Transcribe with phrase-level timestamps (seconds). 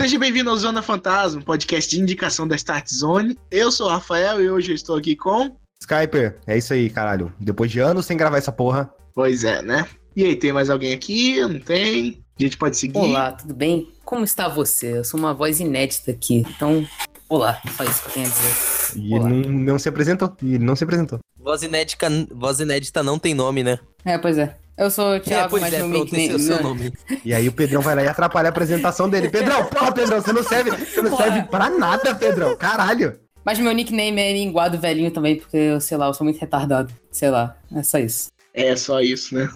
[0.00, 3.36] Seja bem-vindo ao Zona Fantasma, podcast de indicação da Start Zone.
[3.50, 5.54] Eu sou o Rafael e hoje eu estou aqui com.
[5.82, 7.30] Skyper, é isso aí, caralho.
[7.38, 8.90] Depois de anos sem gravar essa porra.
[9.14, 9.86] Pois é, né?
[10.16, 11.38] E aí, tem mais alguém aqui?
[11.42, 12.24] Não tem?
[12.38, 12.96] A gente pode seguir?
[12.96, 13.92] Olá, tudo bem?
[14.02, 14.96] Como está você?
[15.00, 16.88] Eu sou uma voz inédita aqui, então.
[17.28, 18.98] Olá, só isso que eu tenho a dizer.
[18.98, 20.34] E ele não, não se apresentou.
[20.40, 21.18] E ele não se apresentou.
[21.38, 23.78] Voz inédita, voz inédita não tem nome, né?
[24.02, 24.56] É, pois é.
[24.80, 26.90] Eu sou o Thiago, é, pois mas é, meu pronto, esse é o seu nome.
[27.22, 29.28] E aí o Pedrão vai lá e atrapalha a apresentação dele.
[29.28, 31.24] Pedrão, porra, Pedrão, você não serve, você não Porra.
[31.24, 32.56] serve pra nada, Pedrão.
[32.56, 33.20] Caralho.
[33.44, 36.94] Mas meu nickname é linguado velhinho também, porque eu, sei lá, eu sou muito retardado.
[37.10, 38.28] Sei lá, é só isso.
[38.54, 39.50] É só isso, né?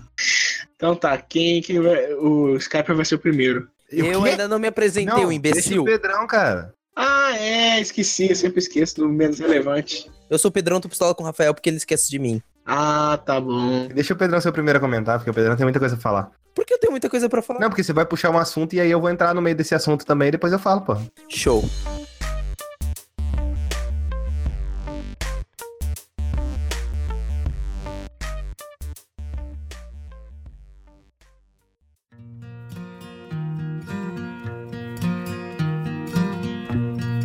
[0.77, 2.13] Então tá, quem, quem vai.
[2.17, 3.67] O Skyper vai ser o primeiro.
[3.91, 4.29] Eu quê?
[4.29, 5.63] ainda não me apresentei, Não, o imbecil.
[5.63, 6.75] Deixa o Pedrão, cara.
[6.95, 10.11] Ah, é, esqueci, eu sempre esqueço do menos relevante.
[10.29, 12.43] Eu sou o Pedrão, tô pistola com o Rafael porque ele esquece de mim.
[12.67, 13.89] Ah, tá bom.
[13.89, 16.03] Deixa o Pedrão ser o primeiro a comentar, porque o Pedrão tem muita coisa pra
[16.03, 16.31] falar.
[16.55, 17.61] Porque eu tenho muita coisa pra falar.
[17.61, 19.75] Não, porque você vai puxar um assunto e aí eu vou entrar no meio desse
[19.75, 20.97] assunto também e depois eu falo, pô.
[21.29, 21.65] Show.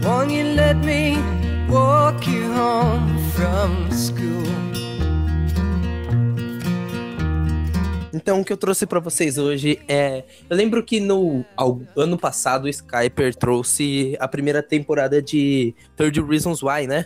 [0.04, 1.18] Won't you let me
[1.70, 4.69] walk you home from school?
[8.14, 10.24] Então, o que eu trouxe pra vocês hoje é.
[10.50, 16.26] Eu lembro que no ao- ano passado o Skyper trouxe a primeira temporada de 30
[16.26, 17.06] Reasons Why, né?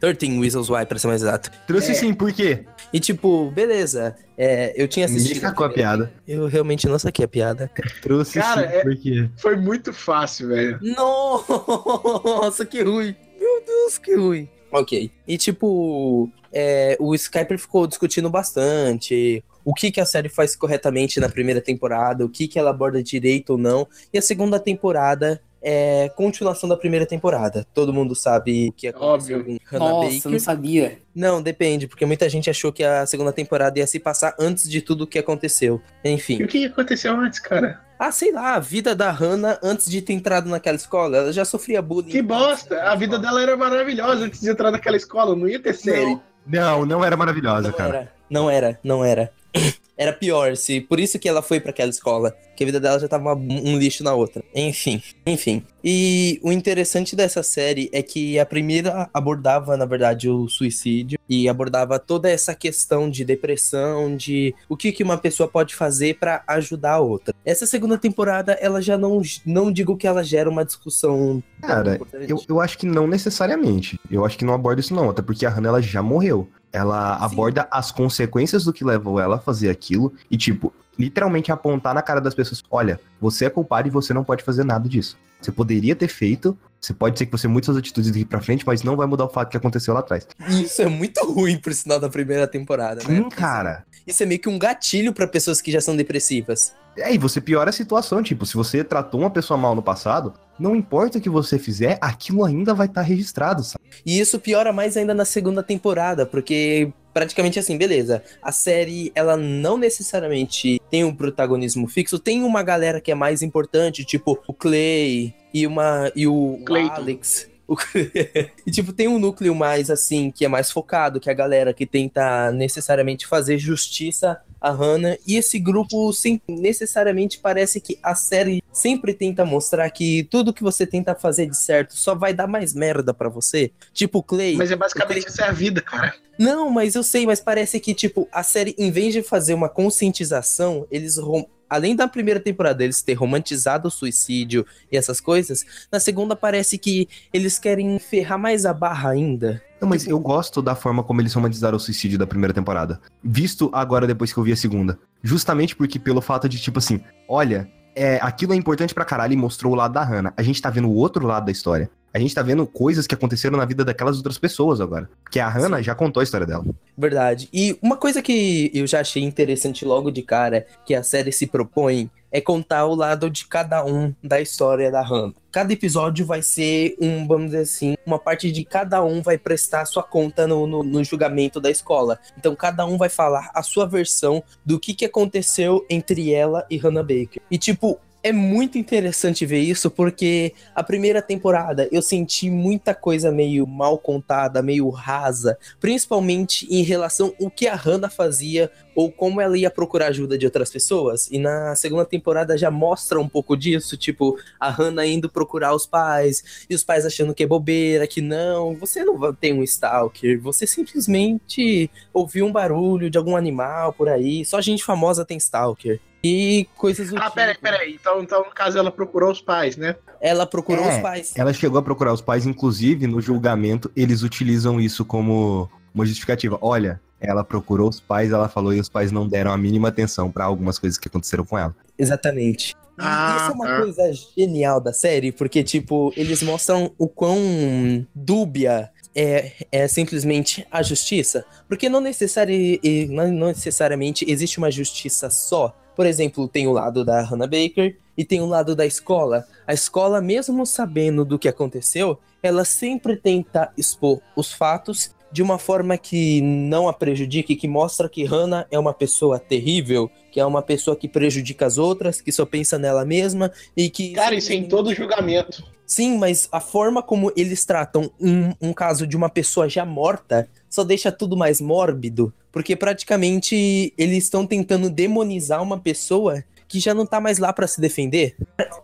[0.00, 1.48] 13 Reasons Why, pra ser mais exato.
[1.66, 2.64] Trouxe sim, por quê?
[2.92, 4.16] E tipo, beleza.
[4.36, 5.40] é, eu tinha assistido.
[5.40, 6.12] sacou a piada.
[6.26, 7.70] Eu realmente não saquei a piada.
[8.02, 9.30] Trouxe Cara, sim, é- por quê?
[9.36, 10.80] Foi muito fácil, velho.
[10.82, 13.14] Nossa, que ruim.
[13.38, 14.48] Meu Deus, que ruim.
[14.72, 15.10] Ok.
[15.28, 21.20] E tipo, é, o Skyper ficou discutindo bastante o que, que a série faz corretamente
[21.20, 23.86] na primeira temporada, o que, que ela aborda direito ou não.
[24.12, 27.64] E a segunda temporada é continuação da primeira temporada.
[27.72, 29.44] Todo mundo sabe o que aconteceu Óbvio.
[29.44, 30.32] com Hannah Nossa, Baker.
[30.32, 30.98] não sabia.
[31.14, 34.80] Não, depende, porque muita gente achou que a segunda temporada ia se passar antes de
[34.82, 35.80] tudo o que aconteceu.
[36.02, 36.42] E Enfim.
[36.42, 37.80] o que aconteceu antes, cara?
[37.96, 41.44] Ah, sei lá, a vida da Hannah antes de ter entrado naquela escola, ela já
[41.44, 42.10] sofria bullying.
[42.10, 42.82] Que bosta!
[42.82, 46.18] A vida dela era maravilhosa antes de entrar naquela escola, não ia ter série.
[46.44, 47.96] Não, não era maravilhosa, Não cara.
[47.98, 49.30] era, não era, não era.
[49.96, 52.98] Era pior, se por isso que ela foi pra aquela escola, que a vida dela
[52.98, 54.42] já tava um lixo na outra.
[54.54, 55.62] Enfim, enfim.
[55.84, 61.48] E o interessante dessa série é que a primeira abordava, na verdade, o suicídio e
[61.48, 66.42] abordava toda essa questão de depressão, de o que, que uma pessoa pode fazer pra
[66.46, 67.34] ajudar a outra.
[67.44, 71.42] Essa segunda temporada, ela já não, não digo que ela gera uma discussão.
[71.60, 72.00] Cara.
[72.28, 74.00] Eu, eu acho que não necessariamente.
[74.10, 76.48] Eu acho que não aborda isso não, até porque a Hannah ela já morreu.
[76.72, 77.24] Ela Sim.
[77.24, 82.02] aborda as consequências do que levou ela a fazer aquilo e, tipo, literalmente apontar na
[82.02, 85.16] cara das pessoas: olha, você é culpado e você não pode fazer nada disso.
[85.40, 88.64] Você poderia ter feito, você pode ser que você mude suas atitudes daqui pra frente,
[88.66, 90.26] mas não vai mudar o fato que aconteceu lá atrás.
[90.48, 93.16] Isso é muito ruim, por sinal, da primeira temporada, né?
[93.16, 93.84] Sim, cara.
[94.06, 96.72] Isso é meio que um gatilho pra pessoas que já são depressivas.
[96.96, 100.34] É, e você piora a situação, tipo, se você tratou uma pessoa mal no passado,
[100.58, 103.84] não importa o que você fizer, aquilo ainda vai estar registrado, sabe?
[104.04, 108.22] E isso piora mais ainda na segunda temporada, porque praticamente assim, beleza.
[108.42, 113.42] A série, ela não necessariamente tem um protagonismo fixo, tem uma galera que é mais
[113.42, 116.94] importante, tipo o Clay e uma e o, o Clayton.
[116.94, 117.51] Alex.
[118.66, 121.72] E tipo, tem um núcleo mais assim, que é mais focado, que é a galera
[121.74, 125.18] que tenta necessariamente fazer justiça a Hannah.
[125.26, 130.62] E esse grupo sem, necessariamente parece que a série sempre tenta mostrar que tudo que
[130.62, 133.72] você tenta fazer de certo só vai dar mais merda pra você.
[133.92, 134.54] Tipo Clay.
[134.56, 136.14] Mas é basicamente essa é a vida, cara.
[136.38, 139.68] Não, mas eu sei, mas parece que, tipo, a série, em vez de fazer uma
[139.68, 145.64] conscientização, eles rom- Além da primeira temporada eles ter romantizado o suicídio e essas coisas,
[145.90, 149.62] na segunda parece que eles querem ferrar mais a barra ainda.
[149.80, 153.00] Não, mas eu gosto da forma como eles romantizaram o suicídio da primeira temporada.
[153.24, 154.98] Visto agora depois que eu vi a segunda.
[155.22, 159.36] Justamente porque pelo fato de, tipo assim, olha, é, aquilo é importante pra caralho e
[159.36, 160.32] mostrou o lado da Hannah.
[160.36, 161.90] A gente tá vendo o outro lado da história.
[162.14, 165.08] A gente tá vendo coisas que aconteceram na vida daquelas outras pessoas agora.
[165.22, 166.64] Porque a Hannah já contou a história dela.
[166.96, 167.48] Verdade.
[167.52, 171.46] E uma coisa que eu já achei interessante logo de cara, que a série se
[171.46, 175.34] propõe, é contar o lado de cada um da história da Hannah.
[175.52, 179.84] Cada episódio vai ser um, vamos dizer assim, uma parte de cada um vai prestar
[179.84, 182.18] sua conta no, no, no julgamento da escola.
[182.38, 186.78] Então cada um vai falar a sua versão do que, que aconteceu entre ela e
[186.78, 187.42] Hannah Baker.
[187.50, 193.32] E tipo, é muito interessante ver isso porque a primeira temporada eu senti muita coisa
[193.32, 199.40] meio mal contada, meio rasa, principalmente em relação ao que a Hannah fazia ou como
[199.40, 201.28] ela ia procurar ajuda de outras pessoas.
[201.30, 205.86] E na segunda temporada já mostra um pouco disso, tipo, a Hannah indo procurar os
[205.86, 210.40] pais, e os pais achando que é bobeira, que não, você não ter um stalker,
[210.40, 216.00] você simplesmente ouviu um barulho de algum animal por aí, só gente famosa tem stalker.
[216.24, 217.34] E coisas do Ah, tipo.
[217.34, 217.98] peraí, peraí.
[218.00, 219.96] Então, então, no caso, ela procurou os pais, né?
[220.20, 221.32] Ela procurou É, os pais.
[221.36, 226.58] Ela chegou a procurar os pais, inclusive no julgamento, eles utilizam isso como uma justificativa.
[226.60, 230.30] Olha, ela procurou os pais, ela falou e os pais não deram a mínima atenção
[230.30, 231.74] pra algumas coisas que aconteceram com ela.
[231.98, 232.76] Exatamente.
[232.98, 233.80] Ah, isso é uma tá.
[233.80, 240.82] coisa genial da série, porque, tipo, eles mostram o quão dúbia é, é simplesmente a
[240.82, 241.44] justiça.
[241.68, 245.74] Porque não, necessari, não necessariamente existe uma justiça só.
[245.94, 249.46] Por exemplo, tem o lado da Hannah Baker e tem o lado da escola.
[249.66, 255.58] A escola, mesmo sabendo do que aconteceu, ela sempre tenta expor os fatos de uma
[255.58, 260.44] forma que não a prejudique, que mostra que Hannah é uma pessoa terrível, que é
[260.44, 264.12] uma pessoa que prejudica as outras, que só pensa nela mesma e que.
[264.12, 265.64] Cara, isso é em todo julgamento.
[265.86, 270.48] Sim, mas a forma como eles tratam um, um caso de uma pessoa já morta
[270.68, 276.94] só deixa tudo mais mórbido, porque praticamente eles estão tentando demonizar uma pessoa que já
[276.94, 278.34] não tá mais lá pra se defender.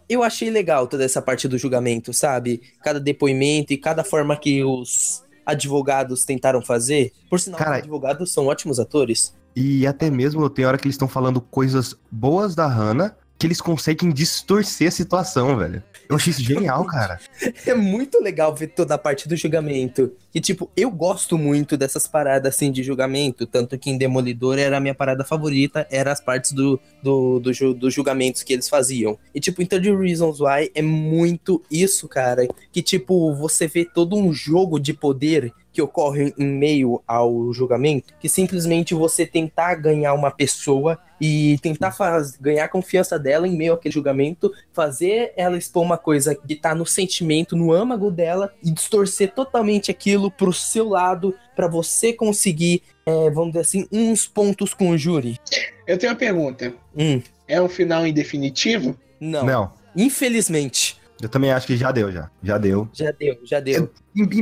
[0.06, 2.60] Eu achei legal toda essa parte do julgamento, sabe?
[2.82, 7.12] Cada depoimento e cada forma que os advogados tentaram fazer.
[7.30, 9.34] Por sinal, Cara, os advogados são ótimos atores.
[9.56, 13.60] E até mesmo tem hora que eles estão falando coisas boas da Hannah que eles
[13.60, 15.82] conseguem distorcer a situação, velho.
[16.08, 17.20] Eu achei isso genial, cara.
[17.66, 20.12] É muito legal ver toda a parte do julgamento.
[20.34, 23.46] E, tipo, eu gosto muito dessas paradas, assim, de julgamento.
[23.46, 27.52] Tanto que em Demolidor era a minha parada favorita, era as partes do, do, do
[27.52, 29.18] ju- dos julgamentos que eles faziam.
[29.34, 32.48] E, tipo, em 30 Reasons Why é muito isso, cara.
[32.72, 38.12] Que, tipo, você vê todo um jogo de poder que ocorre em meio ao julgamento,
[38.18, 43.56] que simplesmente você tentar ganhar uma pessoa e tentar faz- ganhar a confiança dela em
[43.56, 48.52] meio àquele julgamento, fazer ela expor uma coisa que tá no sentimento, no âmago dela
[48.60, 54.26] e distorcer totalmente aquilo pro seu lado pra você conseguir, é, vamos dizer assim, uns
[54.26, 55.38] pontos com o júri.
[55.86, 56.74] Eu tenho uma pergunta.
[56.96, 58.98] Hum, É um final indefinitivo?
[59.20, 59.44] não.
[59.46, 62.30] Não, Infelizmente, eu também acho que já deu, já.
[62.42, 62.88] Já deu.
[62.92, 63.90] já deu, já deu.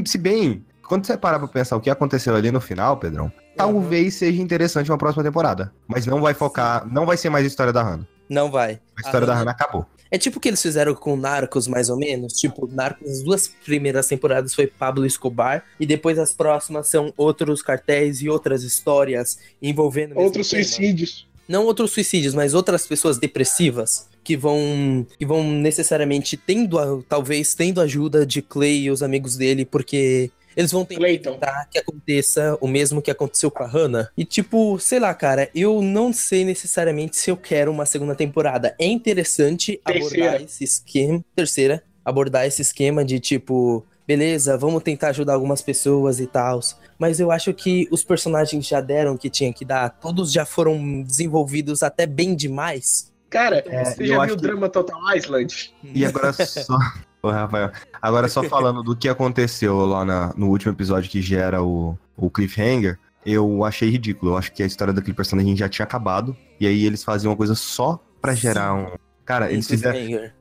[0.07, 4.15] Se bem, quando você parar pra pensar o que aconteceu ali no final, Pedrão, talvez
[4.15, 5.73] seja interessante uma próxima temporada.
[5.87, 8.07] Mas não vai focar, não vai ser mais a história da Hannah.
[8.29, 8.81] Não vai.
[8.97, 9.87] A história A da Hannah- Hannah acabou.
[10.11, 12.33] É tipo o que eles fizeram com Narcos, mais ou menos.
[12.35, 17.61] Tipo, Narcos, as duas primeiras temporadas foi Pablo Escobar, e depois as próximas são outros
[17.61, 20.17] cartéis e outras histórias envolvendo.
[20.17, 21.27] Outros suicídios.
[21.49, 27.55] Não outros suicídios, mas outras pessoas depressivas que vão que vão necessariamente tendo a- talvez
[27.55, 31.39] tendo ajuda de Clay e os amigos dele, porque eles vão tentar Clayton.
[31.71, 34.09] que aconteça o mesmo que aconteceu com a Hannah.
[34.17, 38.75] E tipo, sei lá, cara, eu não sei necessariamente se eu quero uma segunda temporada.
[38.79, 40.25] É interessante Terceira.
[40.31, 46.21] abordar esse esquema, terceira, abordar esse esquema de tipo, beleza, vamos tentar ajudar algumas pessoas
[46.21, 46.61] e tal.
[46.99, 49.91] Mas eu acho que os personagens já deram o que tinha que dar.
[49.91, 53.13] Todos já foram desenvolvidos até bem demais.
[53.29, 55.75] Cara, É, você eu já acho viu o que- drama Total Island?
[55.83, 56.79] E agora só.
[57.23, 57.71] Ô, Rafael.
[58.01, 62.31] Agora só falando do que aconteceu lá na- no último episódio que gera o, o
[62.31, 64.33] cliffhanger, eu achei ridículo.
[64.33, 66.37] Eu acho que a história daquele personagem já tinha acabado.
[66.61, 68.93] E aí eles faziam uma coisa só pra gerar um.
[69.25, 69.99] Cara, eles fizeram.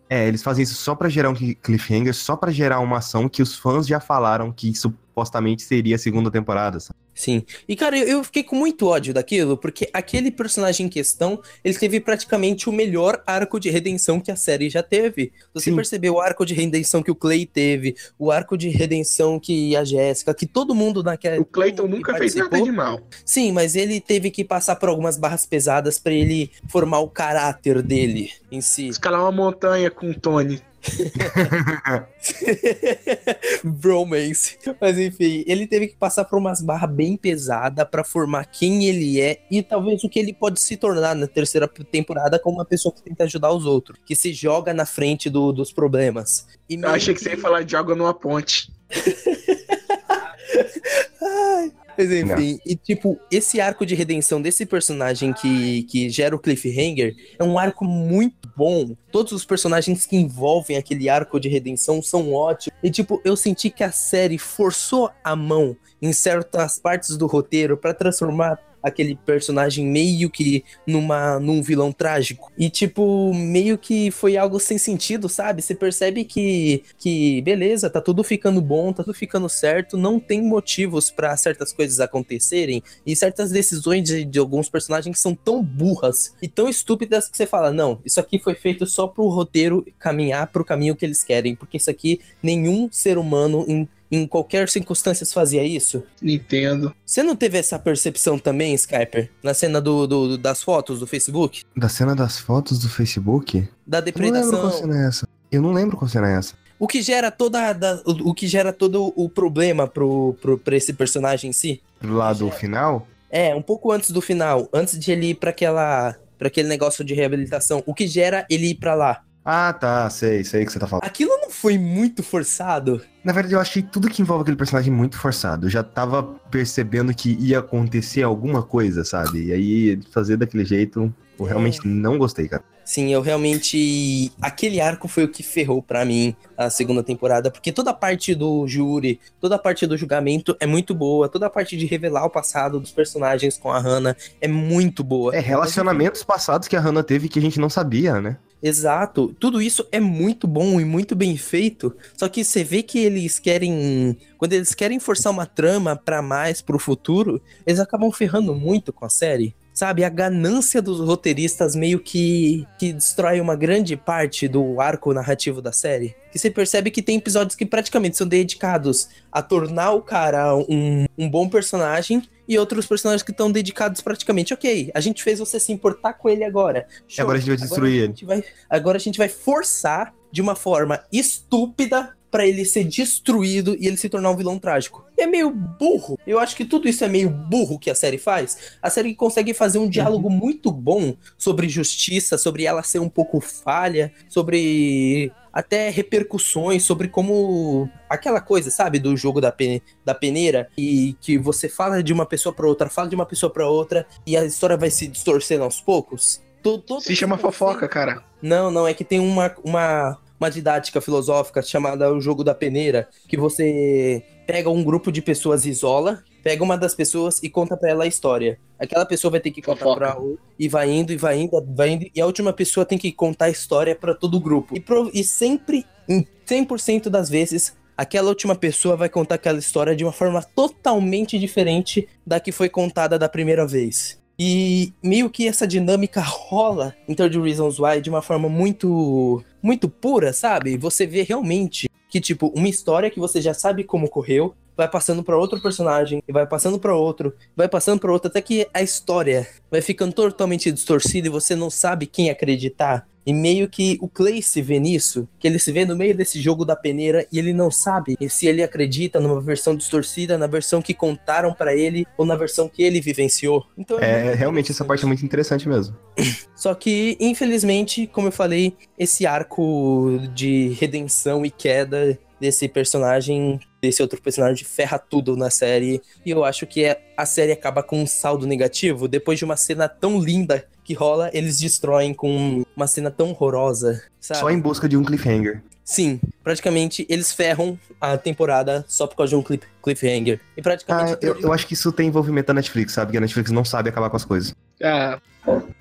[0.08, 3.42] É, eles fazem isso só pra gerar um cliffhanger, só pra gerar uma ação que
[3.42, 6.80] os fãs já falaram que supostamente seria a segunda temporada.
[6.80, 7.00] sabe?
[7.16, 7.44] Sim.
[7.68, 12.02] E, cara, eu, fiquei com muito ódio daquilo, porque aquele personagem em questão, ele teve
[12.02, 15.32] praticamente o melhor arco de redenção que a série já teve.
[15.54, 15.76] Você Sim.
[15.78, 19.86] percebeu o arco de redenção que o Clay teve, o arco de redenção que a
[19.86, 21.40] Jéssica, que todo mundo naquela.
[21.40, 23.00] O Clayton nunca fez nada de mal.
[23.24, 27.82] Sim, mas ele teve que passar por algumas barras pesadas pra ele formar o caráter
[27.82, 28.90] dele em si.
[28.90, 30.62] Escalar uma montanha com o Tony.
[33.64, 34.58] Bromance.
[34.80, 39.20] Mas enfim, ele teve que passar por umas barras bem pesadas pra formar quem ele
[39.22, 42.94] é e talvez o que ele pode se tornar na terceira temporada como uma pessoa
[42.94, 46.48] que tenta ajudar os outros, que se joga na frente do- dos problemas.
[46.70, 48.72] E Eu achei que você ia falar de joga numa ponte.
[51.98, 57.16] Mas enfim, e tipo, esse arco de redenção desse personagem que, que gera o cliffhanger
[57.38, 58.96] é um arco muito bom.
[59.12, 62.78] Todos os personagens que envolvem aquele arco de redenção são ótimos.
[62.84, 67.78] E tipo, eu senti que a série forçou a mão em certas partes do roteiro
[67.78, 72.52] pra transformar aquele personagem meio que numa, num vilão trágico.
[72.58, 75.62] E, tipo, meio que foi algo sem sentido, sabe?
[75.62, 80.42] Você percebe que, que beleza, tá tudo ficando bom, tá tudo ficando certo, não tem
[80.42, 86.36] motivos para certas coisas acontecerem e certas decisões de, de alguns personagens são tão burras
[86.42, 90.48] e tão estúpidas que você fala, não, isso aqui foi feito só pro roteiro caminhar
[90.48, 93.66] pro caminho que eles querem, porque isso aqui nenhum ser humano
[94.12, 96.04] em qualquer circunstância fazia isso?
[96.22, 96.96] Nintendo.
[97.06, 99.30] Você não teve essa percepção também, Skyper?
[99.44, 101.64] Na cena do, do- das fotos do Facebook?
[101.76, 103.68] Da cena das fotos do Facebook?
[103.86, 104.72] Da Eu não lembro qual depredação?
[104.80, 105.28] cena é essa.
[105.52, 106.54] Eu não lembro qual cena é essa.
[106.78, 110.92] O que gera toda da- o, que gera todo o problema pro, pro, pra esse
[110.94, 111.82] personagem em si?
[112.02, 113.08] Do lado final?
[113.30, 116.16] É, um pouco antes do final, antes de ele ir pra aquela.
[116.38, 117.82] para aquele negócio de reabilitação.
[117.86, 119.24] O que gera ele ir pra lá?
[119.48, 121.06] Ah, tá, sei, sei o que você tá falando.
[121.06, 123.00] Aquilo não foi muito forçado?
[123.24, 125.68] Na verdade, eu achei tudo que envolve aquele personagem muito forçado.
[125.68, 129.46] Eu já tava percebendo que ia acontecer alguma coisa, sabe?
[129.46, 131.50] E aí, fazer daquele jeito, eu É.
[131.50, 132.64] realmente não gostei, cara.
[132.84, 134.32] Sim, eu realmente.
[134.42, 138.36] Aquele arco foi o que ferrou pra mim a segunda temporada, porque toda a parte
[138.36, 142.26] do júri, toda a parte do julgamento é muito boa, toda a parte de revelar
[142.26, 145.36] o passado dos personagens com a Hannah é muito boa.
[145.36, 148.38] É, relacionamentos passados que a Hannah teve que a gente não sabia, né?
[148.62, 151.96] Exato, tudo isso é muito bom e muito bem feito.
[152.18, 156.62] Só que você vê que eles querem, quando eles querem forçar uma trama pra mais
[156.62, 159.56] pro futuro, eles acabam ferrando muito com a série.
[159.76, 165.62] Sabe, a ganância dos roteiristas meio que que destrói uma grande parte do arco narrativo
[165.62, 166.16] da série.
[166.32, 171.06] Que você percebe que tem episódios que praticamente são dedicados a tornar o cara um,
[171.18, 175.60] um bom personagem e outros personagens que estão dedicados praticamente, ok, a gente fez você
[175.60, 176.88] se importar com ele agora.
[177.06, 177.24] Show.
[177.24, 180.56] agora a gente vai destruir a gente vai- agora a gente vai forçar de uma
[180.56, 185.06] forma estúpida pra ele ser destruído e ele se tornar um vilão trágico.
[185.18, 186.20] É meio burro.
[186.28, 188.76] Eu acho que tudo isso é meio burro que a série faz.
[188.82, 193.40] A série consegue fazer um diálogo muito bom sobre justiça, sobre ela ser um pouco
[193.40, 200.68] falha, sobre até repercussões, sobre como aquela coisa, sabe, do jogo da, pe- da peneira
[200.78, 204.06] e que você fala de uma pessoa pra outra, fala de uma pessoa pra outra
[204.28, 206.44] e a história vai se distorcendo aos poucos.
[206.62, 208.22] To- todo Se chama fofoca, cara.
[208.42, 213.08] não, não, é que tem uma, uma, uma didática filosófica chamada o jogo da peneira,
[213.28, 217.76] que você pega um grupo de pessoas e isola, pega uma das pessoas e conta
[217.78, 218.60] pra ela a história.
[218.78, 220.00] Aquela pessoa vai ter que contar Fofoca.
[220.00, 222.98] pra outra, e vai indo, e vai indo, vai indo, e a última pessoa tem
[222.98, 224.76] que contar a história pra todo o grupo.
[224.76, 229.96] E, pro- e sempre, em 100% das vezes, aquela última pessoa vai contar aquela história
[229.96, 234.22] de uma forma totalmente diferente da que foi contada da primeira vez.
[234.38, 239.88] E meio que essa dinâmica rola em 30 Reasons Why de uma forma muito muito
[239.90, 240.78] pura, sabe?
[240.78, 245.24] Você vê realmente que tipo uma história que você já sabe como correu, vai passando
[245.24, 248.82] pra outro personagem e vai passando pra outro, vai passando pra outro até que a
[248.82, 253.08] história vai ficando totalmente distorcida e você não sabe quem acreditar.
[253.26, 256.40] E meio que o Clay se vê nisso, que ele se vê no meio desse
[256.40, 260.80] jogo da peneira e ele não sabe se ele acredita numa versão distorcida, na versão
[260.80, 263.66] que contaram pra ele ou na versão que ele vivenciou.
[263.76, 265.96] Então É, muito realmente essa parte é muito interessante mesmo.
[266.56, 274.02] só que, infelizmente, como eu falei, esse arco de redenção e queda desse personagem, desse
[274.02, 276.02] outro personagem, ferra tudo na série.
[276.26, 279.08] E eu acho que é- a série acaba com um saldo negativo.
[279.08, 284.04] Depois de uma cena tão linda que rola, eles destroem com uma cena tão horrorosa.
[284.20, 284.40] Sabe?
[284.40, 285.64] Só em busca de um cliffhanger.
[285.84, 290.40] Sim, praticamente eles ferram a temporada só por causa de um clip- cliffhanger.
[290.58, 291.14] E praticamente.
[291.14, 293.12] Ah, eu, eu acho que isso tem envolvimento da Netflix, sabe?
[293.12, 294.54] Que a Netflix não sabe acabar com as coisas.
[294.84, 295.20] Ah,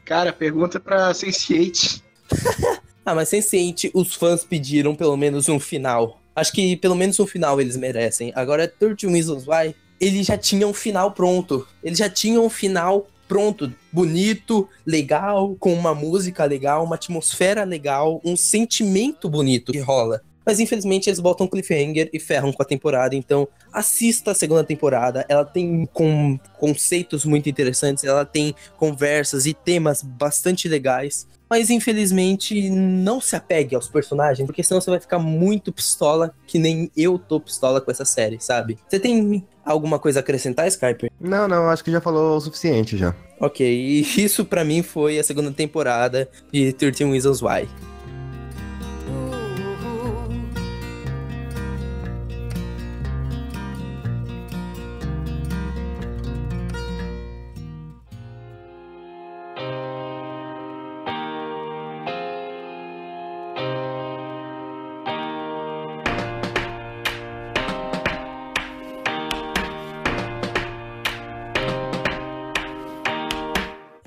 [0.04, 2.02] cara, pergunta pra Sense8.
[3.06, 6.18] Ah, mas Sense8, os fãs pediram pelo menos um final.
[6.34, 8.32] Acho que pelo menos um final eles merecem.
[8.34, 11.66] Agora, 13 Reasons Why, eles já tinham um final pronto.
[11.82, 18.20] Eles já tinham um final pronto, bonito, legal, com uma música legal, uma atmosfera legal,
[18.24, 20.20] um sentimento bonito que rola.
[20.44, 23.16] Mas infelizmente eles botam cliffhanger e ferram com a temporada.
[23.16, 25.24] Então assista a segunda temporada.
[25.28, 31.26] Ela tem com conceitos muito interessantes, ela tem conversas e temas bastante legais.
[31.54, 36.58] Mas infelizmente não se apegue aos personagens, porque senão você vai ficar muito pistola, que
[36.58, 38.76] nem eu tô pistola com essa série, sabe?
[38.88, 41.12] Você tem alguma coisa a acrescentar, Skyper?
[41.20, 43.14] Não, não, acho que já falou o suficiente já.
[43.38, 47.68] Ok, e isso pra mim foi a segunda temporada de 13 Reasons Why.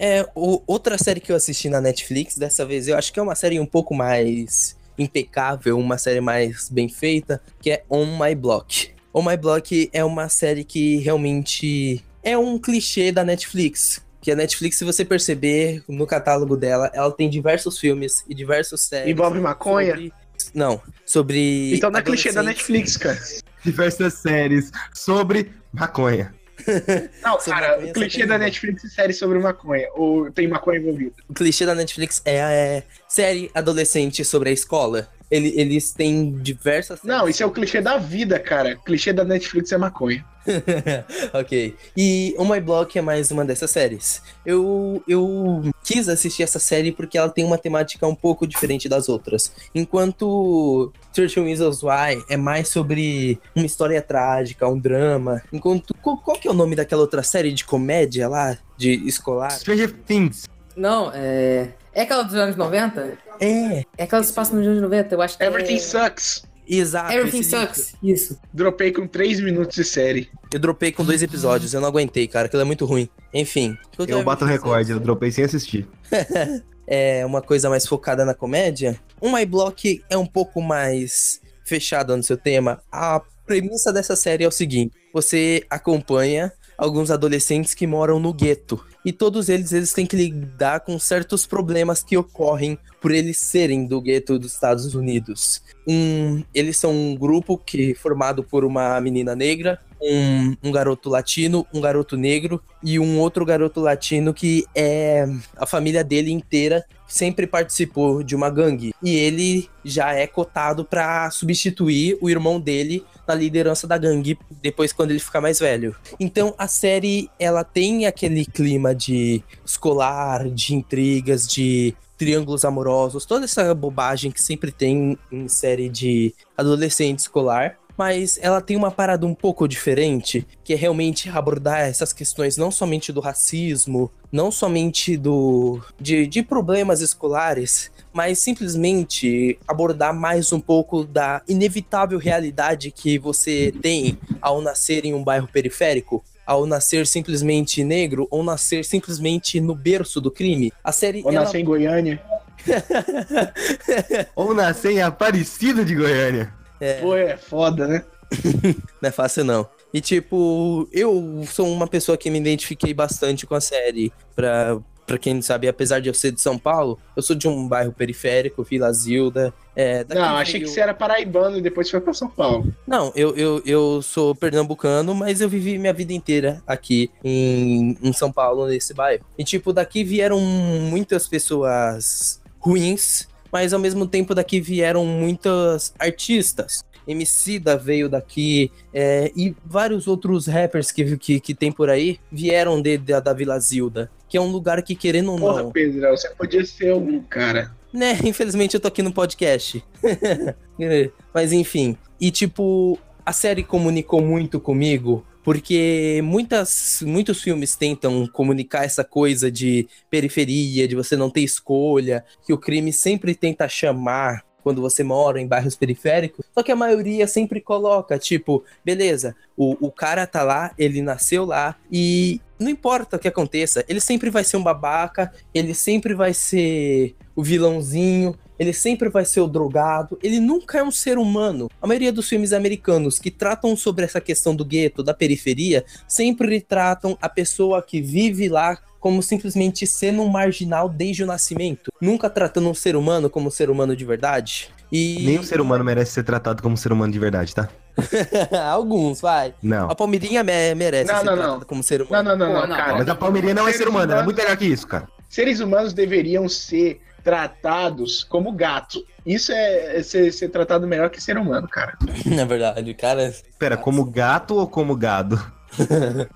[0.08, 3.24] É, o- outra série que eu assisti na Netflix, dessa vez eu acho que é
[3.24, 8.34] uma série um pouco mais impecável, uma série mais bem feita, que é On My
[8.34, 8.92] Block.
[9.14, 14.02] On My Block é uma série que realmente é um clichê da Netflix.
[14.22, 18.82] Que a Netflix, se você perceber no catálogo dela, ela tem diversos filmes e diversos
[18.82, 19.12] séries.
[19.12, 19.92] Envolve maconha?
[19.96, 20.14] sobre-
[20.54, 21.76] Não, sobre.
[21.76, 22.44] Então não é clichê da.
[22.44, 23.20] Netflix, cara.
[23.64, 26.34] Diversas séries sobre maconha.
[27.24, 29.88] Não, cara, o clichê da Netflix é série sobre maconha.
[29.94, 31.14] Ou tem maconha envolvida.
[31.28, 35.10] O clichê da Netflix é, é série adolescente sobre a escola.
[35.30, 37.00] Ele- eles têm diversas.
[37.04, 38.76] Não, isso é o clichê da vida, cara.
[38.76, 40.24] O clichê da Netflix é maconha.
[41.34, 41.76] ok.
[41.96, 44.22] E o My Block é mais uma dessas séries.
[44.46, 49.10] Eu, eu quis assistir essa série porque ela tem uma temática um pouco diferente das
[49.10, 49.52] outras.
[49.76, 55.42] Enquanto 13 Reasons Why é mais sobre uma história trágica, um drama.
[55.52, 55.94] Enquanto.
[56.02, 58.58] Qual, qual que é o nome daquela outra série de comédia lá?
[58.78, 59.52] De escolar?
[59.52, 60.48] Stranger Things.
[60.76, 61.70] Não, é.
[61.94, 63.18] É aquela dos anos 90?
[63.40, 65.80] É, É aquela que se passa nos anos 90, eu acho que Everything é...
[65.80, 66.44] Sucks.
[66.68, 67.12] exato.
[67.14, 67.44] Everything.
[67.44, 67.96] Sucks.
[68.02, 68.40] Isso.
[68.54, 70.30] Dropei com 3 minutos de série.
[70.54, 72.48] Eu dropei com dois episódios, eu não aguentei, cara.
[72.48, 73.10] Aquilo é muito ruim.
[73.34, 73.78] Enfim.
[74.08, 75.88] Eu bato o recorde, eu dropei sem assistir.
[76.88, 79.00] é uma coisa mais focada na comédia.
[79.22, 82.82] Um My Block é um pouco mais fechado no seu tema.
[82.92, 88.84] A premissa dessa série é o seguinte: você acompanha alguns adolescentes que moram no gueto.
[89.04, 93.86] E todos eles, eles têm que lidar com certos problemas que ocorrem por eles serem
[93.86, 95.62] do gueto dos Estados Unidos.
[95.88, 101.66] Um, eles são um grupo que formado por uma menina negra, um, um garoto latino,
[101.74, 107.48] um garoto negro e um outro garoto latino que é a família dele inteira sempre
[107.48, 113.34] participou de uma gangue e ele já é cotado para substituir o irmão dele na
[113.34, 115.96] liderança da gangue depois quando ele ficar mais velho.
[116.20, 123.46] Então a série ela tem aquele clima de escolar, de intrigas, de triângulos amorosos, toda
[123.46, 127.78] essa bobagem que sempre tem em série de adolescente escolar.
[127.98, 132.70] Mas ela tem uma parada um pouco diferente, que é realmente abordar essas questões não
[132.70, 140.60] somente do racismo, não somente do de, de problemas escolares, mas simplesmente abordar mais um
[140.60, 147.08] pouco da inevitável realidade que você tem ao nascer em um bairro periférico, ao nascer
[147.08, 150.72] simplesmente negro ou nascer simplesmente no berço do crime.
[150.84, 152.22] A série Ou ela- nascer em Goiânia.
[154.36, 156.54] Ou nascer em Aparecida de Goiânia.
[157.02, 158.04] Pô, é foda, né?
[159.02, 159.68] Não é fácil, não.
[159.94, 164.12] E, tipo, eu sou uma pessoa que me identifiquei bastante com a série.
[164.36, 167.48] Pra, pra quem não sabe, apesar de eu ser de São Paulo, eu sou de
[167.48, 169.54] um bairro periférico, Vila Zilda.
[169.74, 172.74] É, Não, achei que veio- você era paraibano e depois foi pra São Paulo.
[172.86, 178.12] Não, eu, eu, eu sou pernambucano, mas eu vivi minha vida inteira aqui em, em
[178.12, 179.24] São Paulo, nesse bairro.
[179.38, 186.84] E, tipo, daqui vieram muitas pessoas ruins, mas ao mesmo tempo daqui vieram muitas artistas.
[187.08, 192.82] Emicida veio daqui, é, e vários outros rappers que, que, que tem por aí vieram
[192.82, 196.10] de, da, da Vila Zilda, que é um lugar que, querendo ou Porra, não, Pedro,
[196.10, 197.72] você podia ser algum cara.
[197.94, 199.84] né, infelizmente eu tô aqui no podcast.
[200.80, 201.98] É, Mas enfim.
[202.22, 205.26] E tipo, a série comunicou muito comigo.
[205.48, 212.26] Porque muitas, muitos filmes tentam comunicar essa coisa de periferia, de você não ter escolha,
[212.46, 216.46] que o crime sempre tenta chamar quando você mora em bairros periféricos.
[216.54, 221.46] Só que a maioria sempre coloca, tipo, beleza, o, o cara tá lá, ele nasceu
[221.46, 226.14] lá, e não importa o que aconteça, ele sempre vai ser um babaca, ele sempre
[226.14, 231.18] vai ser o vilãozinho, ele sempre vai ser o drogado, ele nunca é um ser
[231.18, 231.70] humano.
[231.82, 236.60] A maioria dos filmes americanos que tratam sobre essa questão do gueto, da periferia, sempre
[236.62, 242.30] tratam a pessoa que vive lá como simplesmente sendo um marginal desde o nascimento, nunca
[242.30, 244.70] tratando um ser humano como um ser humano de verdade.
[244.92, 247.70] E Nenhum ser humano merece ser tratado como ser humano de verdade, tá?
[248.72, 249.54] alguns, vai.
[249.62, 249.90] Não.
[249.90, 251.66] A Palmeirinha me- merece Não, ser não, tratada não.
[251.66, 252.30] como ser Não, humano.
[252.30, 252.94] não, não, Pô, não, não, cara.
[252.98, 255.08] Mas a Palmeirinha não é ser humano, ela é muito melhor que isso, cara.
[255.30, 259.06] Seres humanos deveriam ser tratados como gato.
[259.26, 261.98] Isso é, é ser, ser tratado melhor que ser humano, cara.
[262.26, 263.36] Na verdade, cara.
[263.60, 265.38] Pera, como gato ou como gado?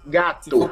[0.05, 0.69] Gato.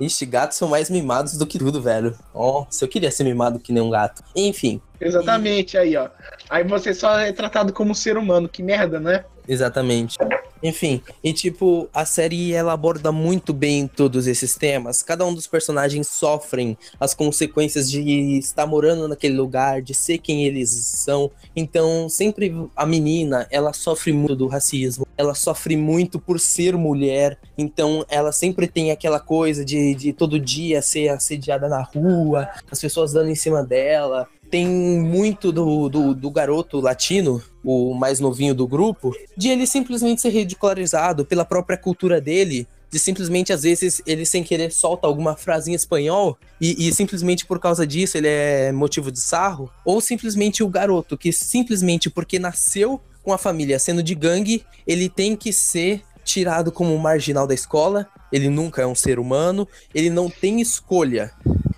[0.00, 2.18] Ixi, gatos são mais mimados do que tudo, velho.
[2.34, 4.24] Ó, se eu queria ser mimado que nem um gato.
[4.34, 6.08] Enfim, Exatamente, aí, ó.
[6.48, 8.48] Aí você só é tratado como ser humano.
[8.48, 9.24] Que merda, né?
[9.46, 10.16] exatamente.
[10.62, 15.02] Enfim, e tipo, a série ela aborda muito bem todos esses temas.
[15.02, 20.46] Cada um dos personagens sofrem as consequências de estar morando naquele lugar, de ser quem
[20.46, 21.30] eles são.
[21.54, 27.38] Então, sempre a menina, ela sofre muito do racismo, ela sofre muito por ser mulher.
[27.58, 32.80] Então, ela sempre tem aquela coisa de, de todo dia ser assediada na rua, as
[32.80, 34.26] pessoas dando em cima dela.
[34.54, 40.20] Tem muito do, do, do garoto latino, o mais novinho do grupo, de ele simplesmente
[40.20, 45.34] ser ridicularizado pela própria cultura dele, de simplesmente, às vezes, ele sem querer solta alguma
[45.34, 50.00] frase em espanhol e, e, simplesmente por causa disso ele é motivo de sarro, ou
[50.00, 55.34] simplesmente o garoto que simplesmente porque nasceu com a família sendo de gangue, ele tem
[55.34, 60.30] que ser tirado como marginal da escola, ele nunca é um ser humano, ele não
[60.30, 61.32] tem escolha.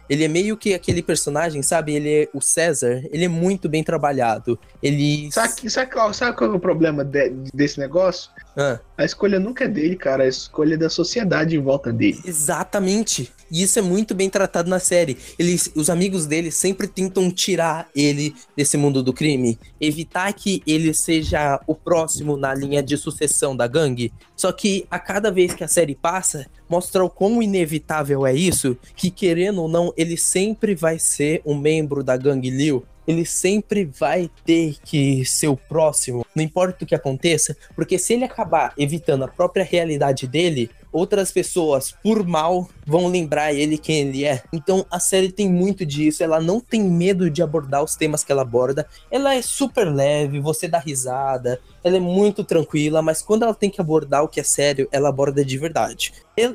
[0.09, 1.95] Ele é meio que aquele personagem, sabe?
[1.95, 4.59] Ele é o César, ele é muito bem trabalhado.
[4.83, 5.31] Ele.
[5.33, 8.31] Sabe, sabe, qual, sabe qual é o problema de, desse negócio?
[8.57, 8.79] Ah.
[8.97, 10.25] A escolha nunca é dele, cara.
[10.25, 12.21] A escolha é da sociedade em volta dele.
[12.25, 13.33] Exatamente.
[13.51, 15.17] E isso é muito bem tratado na série.
[15.39, 20.93] Eles, os amigos dele sempre tentam tirar ele desse mundo do crime, evitar que ele
[20.93, 24.13] seja o próximo na linha de sucessão da gangue.
[24.37, 28.77] Só que a cada vez que a série passa, mostra o quão inevitável é isso,
[28.95, 33.85] que querendo ou não, ele sempre vai ser um membro da gangue Liu ele sempre
[33.85, 38.75] vai ter que ser o próximo, não importa o que aconteça, porque se ele acabar
[38.77, 44.43] evitando a própria realidade dele, outras pessoas, por mal, vão lembrar ele quem ele é.
[44.53, 48.31] Então a série tem muito disso, ela não tem medo de abordar os temas que
[48.31, 48.87] ela aborda.
[49.11, 53.71] Ela é super leve, você dá risada, ela é muito tranquila, mas quando ela tem
[53.71, 56.13] que abordar o que é sério, ela aborda de verdade.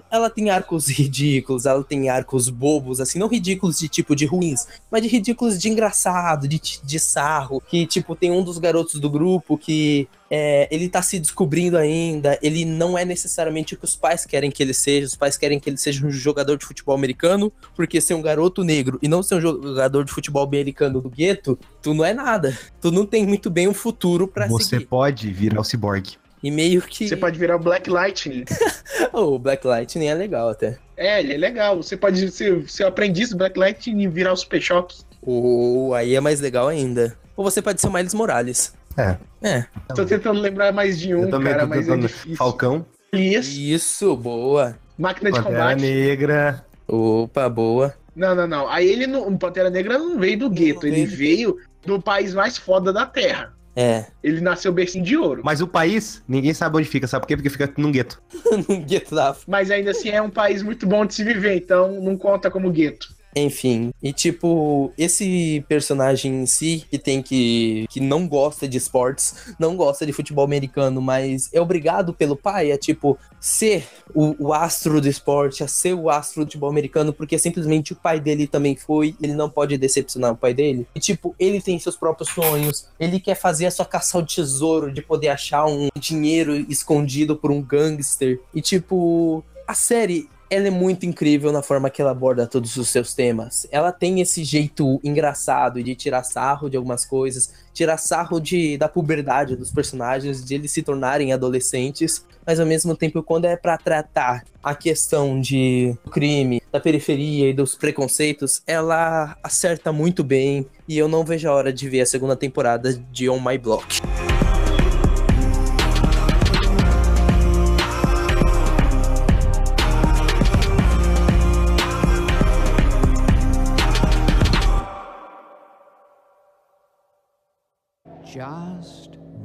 [0.10, 4.68] Ela tem arcos ridículos, ela tem arcos bobos, assim, não ridículos de tipo de ruins,
[4.92, 7.62] mas de ridículos de engraçado, de, de sarro.
[7.66, 12.40] Que, tipo, tem um dos garotos do grupo que é, ele tá se descobrindo ainda,
[12.42, 15.60] ele não é necessariamente o que os pais querem que ele seja, os pais querem
[15.60, 19.22] que ele seja um jogador de futebol americano, porque ser um garoto negro e não
[19.24, 22.58] ser um jogador de futebol americano do gueto, tu não é nada.
[22.80, 24.64] Tu não tem muito bem um futuro para seguir.
[24.64, 26.18] Você pode virar o cyborg.
[26.44, 27.08] E meio que.
[27.08, 28.46] Você pode virar o Black Lightning.
[29.14, 30.78] oh, o Black Lightning é legal até.
[30.98, 31.78] É, ele é legal.
[31.78, 34.96] Você pode ser, ser aprendiz do Black Lightning e virar o Super Shock.
[35.22, 37.16] Oh, aí é mais legal ainda.
[37.36, 38.74] Ou você pode ser o Miles Morales.
[38.98, 39.18] É.
[39.42, 39.66] É.
[39.96, 42.38] Tô tentando lembrar mais de um, Eu também cara, tô mas é difícil.
[42.38, 43.60] Falcão, Isso.
[43.60, 44.78] Isso, boa.
[45.02, 45.82] Máquina de Pantera combate.
[45.82, 46.66] Negra.
[46.88, 47.94] Opa, boa.
[48.16, 48.68] Não, não, não.
[48.70, 52.58] Aí ele, não, o Pantera Negra não veio do gueto, ele veio do- país mais
[52.58, 53.54] foda da Terra.
[53.74, 54.06] É.
[54.22, 55.42] Ele nasceu bercinho de ouro.
[55.46, 57.36] Mas o país, ninguém sabe onde fica, sabe por quê?
[57.38, 58.22] Porque fica num gueto.
[58.68, 62.02] no gueto da Mas ainda assim é um país muito bom de se viver, então
[62.02, 63.08] não conta como gueto.
[63.36, 67.86] Enfim, e tipo, esse personagem em si, que tem que.
[67.90, 72.72] que não gosta de esportes, não gosta de futebol americano, mas é obrigado pelo pai
[72.72, 77.14] a, tipo, ser o, o astro do esporte, a ser o astro do futebol americano,
[77.14, 80.86] porque simplesmente o pai dele também foi, ele não pode decepcionar o pai dele.
[80.94, 84.92] E, tipo, ele tem seus próprios sonhos, ele quer fazer a sua caça ao tesouro,
[84.92, 88.40] de poder achar um dinheiro escondido por um gangster.
[88.54, 92.90] E, tipo, a série ela é muito incrível na forma que ela aborda todos os
[92.90, 93.66] seus temas.
[93.72, 98.90] Ela tem esse jeito engraçado de tirar sarro de algumas coisas, tirar sarro de, da
[98.90, 103.78] puberdade dos personagens, de eles se tornarem adolescentes, mas ao mesmo tempo, quando é pra
[103.78, 110.66] tratar a questão de crime, da periferia e dos preconceitos, ela acerta muito bem.
[110.86, 114.02] E eu não vejo a hora de ver a segunda temporada de On My Block.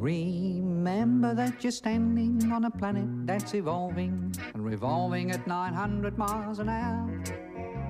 [0.07, 6.69] Remember that you're standing on a planet that's evolving and revolving at 900 miles an
[6.69, 7.09] hour.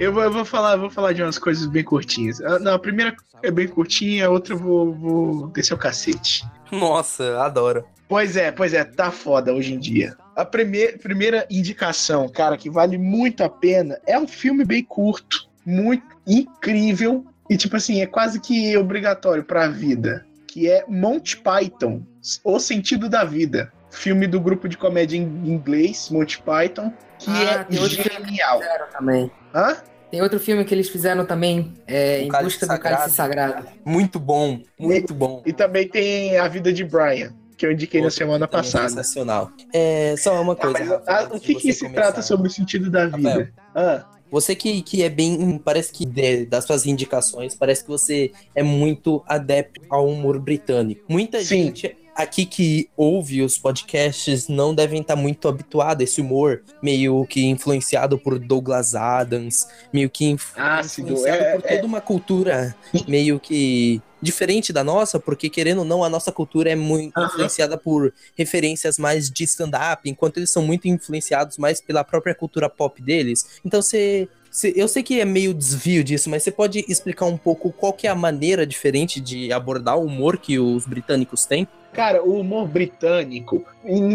[0.01, 2.41] Eu vou, eu vou falar, eu vou falar de umas coisas bem curtinhas.
[2.41, 6.45] Ah, Não, a primeira é bem curtinha, a outra eu vou, vou descer o cacete.
[6.71, 7.85] Nossa, adoro.
[8.09, 10.17] Pois é, pois é, tá foda hoje em dia.
[10.35, 15.49] A primeira, primeira indicação, cara, que vale muito a pena, é um filme bem curto,
[15.65, 20.27] muito incrível e, tipo assim, é quase que obrigatório pra vida,
[20.57, 22.01] que é Monty Python,
[22.43, 23.71] O Sentido da Vida.
[23.91, 28.27] Filme do grupo de comédia em inglês, Monty Python, que Ah, é tem outro filme
[28.27, 28.61] genial.
[28.91, 29.31] Também.
[29.55, 29.77] Hã?
[30.11, 33.67] Tem outro filme que eles fizeram também, é, O Em Busca do Cálice Sagrado.
[33.85, 35.43] Muito bom, muito bom.
[35.45, 38.89] E também tem A Vida de Brian, que eu indiquei na semana também passada.
[38.89, 39.51] Sensacional.
[39.75, 42.01] É, só uma Ah, coisa, mas, Rafa, ah, antes o de que, que se começar.
[42.03, 43.29] trata sobre o sentido da vida?
[43.29, 43.49] Rafael.
[43.75, 45.59] Ah, Você que, que é bem.
[45.59, 51.03] Parece que de- das suas indicações, parece que você é muito adepto ao humor britânico.
[51.09, 51.67] Muita Sim.
[51.67, 57.27] gente aqui que ouve os podcasts não devem estar muito habituados a esse humor meio
[57.27, 62.75] que influenciado por Douglas Adams, meio que Ácido, influenciado é- por toda uma cultura
[63.07, 67.27] meio que diferente da nossa, porque querendo ou não, a nossa cultura é muito Aham.
[67.27, 72.69] influenciada por referências mais de stand-up, enquanto eles são muito influenciados mais pela própria cultura
[72.69, 73.61] pop deles.
[73.65, 74.27] Então você.
[74.51, 77.93] você- Eu sei que é meio desvio disso, mas você pode explicar um pouco qual
[77.93, 81.69] que é a maneira diferente de abordar o humor que os britânicos têm?
[81.97, 83.65] Cara, o humor britânico,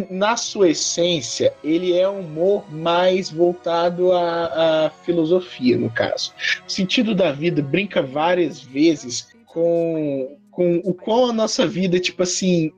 [0.08, 6.32] na sua essência, ele é um humor mais voltado à, à filosofia, no caso.
[6.68, 12.22] O sentido da vida brinca várias vezes com, com o qual a nossa vida, tipo
[12.22, 12.72] assim,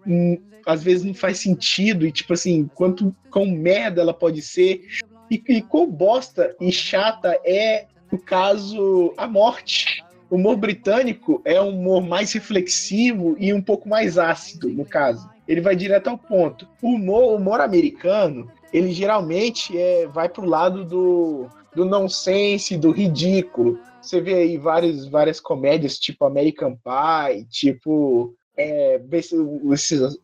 [0.66, 4.88] às vezes não faz sentido, e tipo assim, quanto quão merda ela pode ser,
[5.30, 10.03] e, e quão bosta e chata é, no caso, a morte.
[10.34, 15.30] O humor britânico é um humor mais reflexivo e um pouco mais ácido, no caso.
[15.48, 16.68] Ele vai direto ao ponto.
[16.82, 23.80] O humor, humor americano, ele geralmente é, vai pro lado do, do nonsense, do ridículo.
[24.02, 29.00] Você vê aí várias, várias comédias, tipo American Pie, tipo é,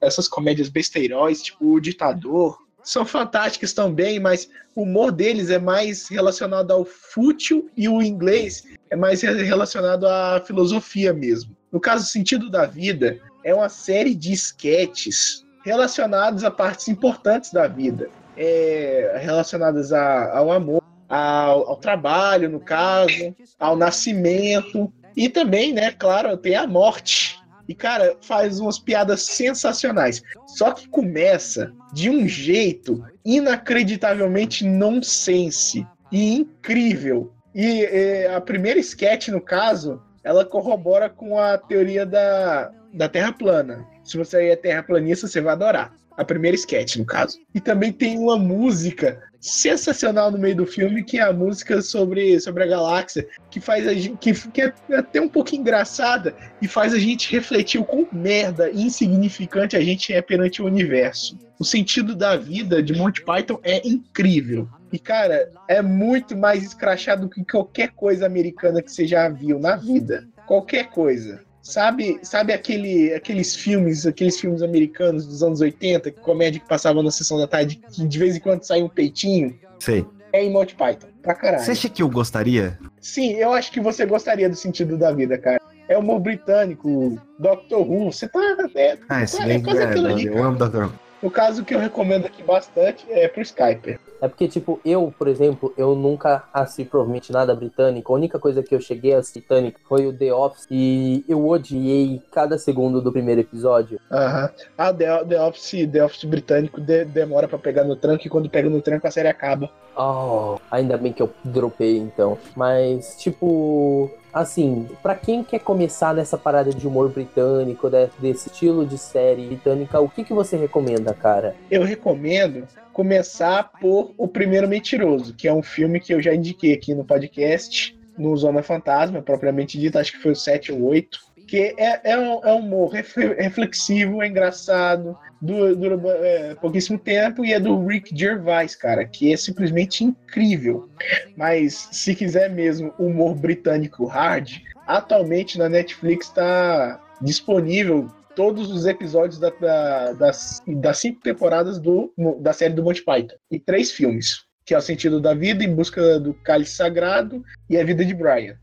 [0.01, 2.57] essas comédias besteiróis, tipo O Ditador.
[2.89, 8.63] São fantásticas também, mas o humor deles é mais relacionado ao fútil e o inglês
[8.89, 11.56] é mais re- relacionado à filosofia mesmo.
[11.71, 17.54] No caso, o Sentido da Vida é uma série de esquetes relacionados a partes importantes
[17.54, 25.30] da vida, é, relacionadas a- ao amor, ao, ao trabalho, no caso, ao nascimento e
[25.30, 27.28] também, né, claro, tem a morte.
[27.69, 30.23] E, cara, faz umas piadas sensacionais.
[30.47, 37.32] Só que começa de um jeito inacreditavelmente nonsense e incrível.
[37.53, 43.32] E eh, a primeira sketch, no caso, ela corrobora com a teoria da, da Terra
[43.32, 43.86] plana.
[44.03, 45.93] Se você é terraplanista, você vai adorar.
[46.19, 47.39] A primeira sketch, no caso.
[47.55, 52.38] E também tem uma música sensacional no meio do filme, que é a música sobre,
[52.41, 54.17] sobre a galáxia, que faz a gente.
[54.17, 58.69] Que, que é até um pouco engraçada e faz a gente refletir o quão merda
[58.69, 61.39] e insignificante a gente é perante o universo.
[61.58, 64.67] O sentido da vida de Monty Python é incrível.
[64.91, 69.77] E, cara, é muito mais escrachado que qualquer coisa americana que você já viu na
[69.77, 70.27] vida.
[70.45, 71.47] Qualquer coisa.
[71.69, 77.03] Sabe, sabe aquele, aqueles filmes, aqueles filmes americanos dos anos 80, que comédia que passavam
[77.03, 79.55] na sessão da tarde, que de vez em quando sai um peitinho?
[79.79, 80.03] Sei.
[80.34, 81.63] É em Monty Python, pra caralho.
[81.63, 82.79] Você acha que eu gostaria?
[82.99, 85.62] Sim, eu acho que você gostaria do sentido da vida, cara.
[85.88, 88.39] É humor britânico, Doctor Who, você tá.
[88.73, 90.86] É, Ah, esse é bem quase aquilo ali, eu amo Dr.
[90.86, 90.93] Who.
[91.21, 93.99] No caso, o que eu recomendo aqui bastante é pro Skyper.
[94.21, 98.12] É porque, tipo, eu, por exemplo, eu nunca assisti provavelmente nada britânico.
[98.13, 100.65] A única coisa que eu cheguei a assistir britânico foi o The Office.
[100.69, 103.99] E eu odiei cada segundo do primeiro episódio.
[104.12, 104.49] Aham.
[104.77, 108.49] Ah, The, The Office, The Office britânico de- demora pra pegar no tranco e quando
[108.49, 109.69] pega no tranco a série acaba.
[109.97, 112.38] Oh, ainda bem que eu dropei então.
[112.55, 118.85] Mas, tipo, assim, pra quem quer começar nessa parada de humor britânico, de- desse estilo
[118.85, 121.55] de série britânica, o que, que você recomenda, cara?
[121.69, 126.73] Eu recomendo começar por O Primeiro Mentiroso, que é um filme que eu já indiquei
[126.73, 131.19] aqui no podcast, no Zona Fantasma, propriamente dito, acho que foi o 7 ou 8.
[131.47, 137.45] Que é, é, um, é um humor ref- reflexivo, é engraçado, dura, é, pouquíssimo tempo
[137.45, 140.89] e é do Rick Gervais, cara, que é simplesmente incrível.
[141.36, 144.49] Mas se quiser mesmo humor britânico hard,
[144.88, 152.13] atualmente na Netflix está disponível todos os episódios da- da- das, das cinco temporadas do,
[152.39, 153.36] da série do Monty Python.
[153.52, 157.78] E três filmes, que é O Sentido da Vida, Em Busca do Cálice Sagrado e
[157.78, 158.56] A Vida de Brian.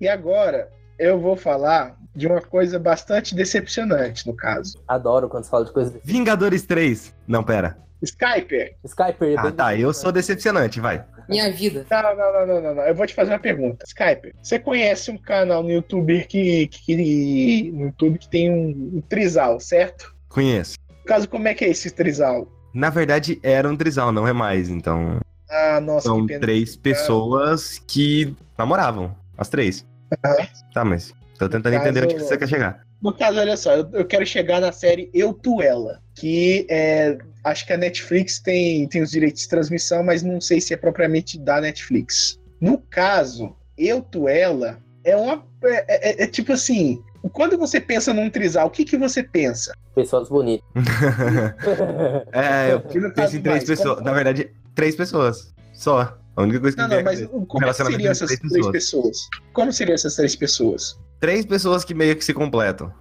[0.00, 4.78] E agora eu vou falar de uma coisa bastante decepcionante, no caso.
[4.88, 6.06] Adoro quando você fala de coisas desse.
[6.06, 7.14] Vingadores 3.
[7.26, 7.76] Não, pera.
[8.02, 9.34] Skyper, Skyper.
[9.38, 9.74] Ah, tá.
[9.74, 11.04] Eu sou decepcionante, vai.
[11.28, 11.84] Minha vida.
[11.90, 12.82] não, não, não, não, não, não.
[12.84, 13.84] Eu vou te fazer uma pergunta.
[13.86, 18.96] Skyper, você conhece um canal no YouTube que, que, que- no YouTube que tem um,
[18.98, 20.14] um trisal, certo?
[20.28, 20.76] Conheço.
[20.90, 22.46] No caso, como é que é esse trisal?
[22.72, 24.68] Na verdade, era um trisal, não é mais.
[24.68, 25.18] Então,
[25.50, 26.40] Ah, nossa, são que pena.
[26.40, 29.16] três pessoas que namoravam.
[29.38, 29.84] As três.
[30.74, 32.86] Tá, mas tô tentando No entender onde caso- que você quer chegar.
[33.02, 37.16] No caso, olha só, eu, eu quero chegar na série Eu Tu Ela, que é,
[37.44, 40.76] acho que a Netflix tem, tem os direitos de transmissão, mas não sei se é
[40.76, 42.38] propriamente da Netflix.
[42.60, 45.44] No caso, Eu Tu Ela é uma.
[45.62, 47.02] É, é- é tipo assim.
[47.32, 49.74] Quando você pensa num trisal, o que, que você pensa?
[49.94, 50.64] Pessoas bonitas.
[52.32, 52.80] é, eu
[53.12, 53.94] penso em três mais, pessoas.
[53.96, 55.52] como- Na verdade, três pessoas.
[55.72, 56.16] Só.
[56.36, 59.16] A única coisa que Não, não, mas como é seriam entre essas três três pessoas?
[59.52, 60.98] Como seriam essas três pessoas?
[61.18, 62.92] três pessoas que meio que se completam.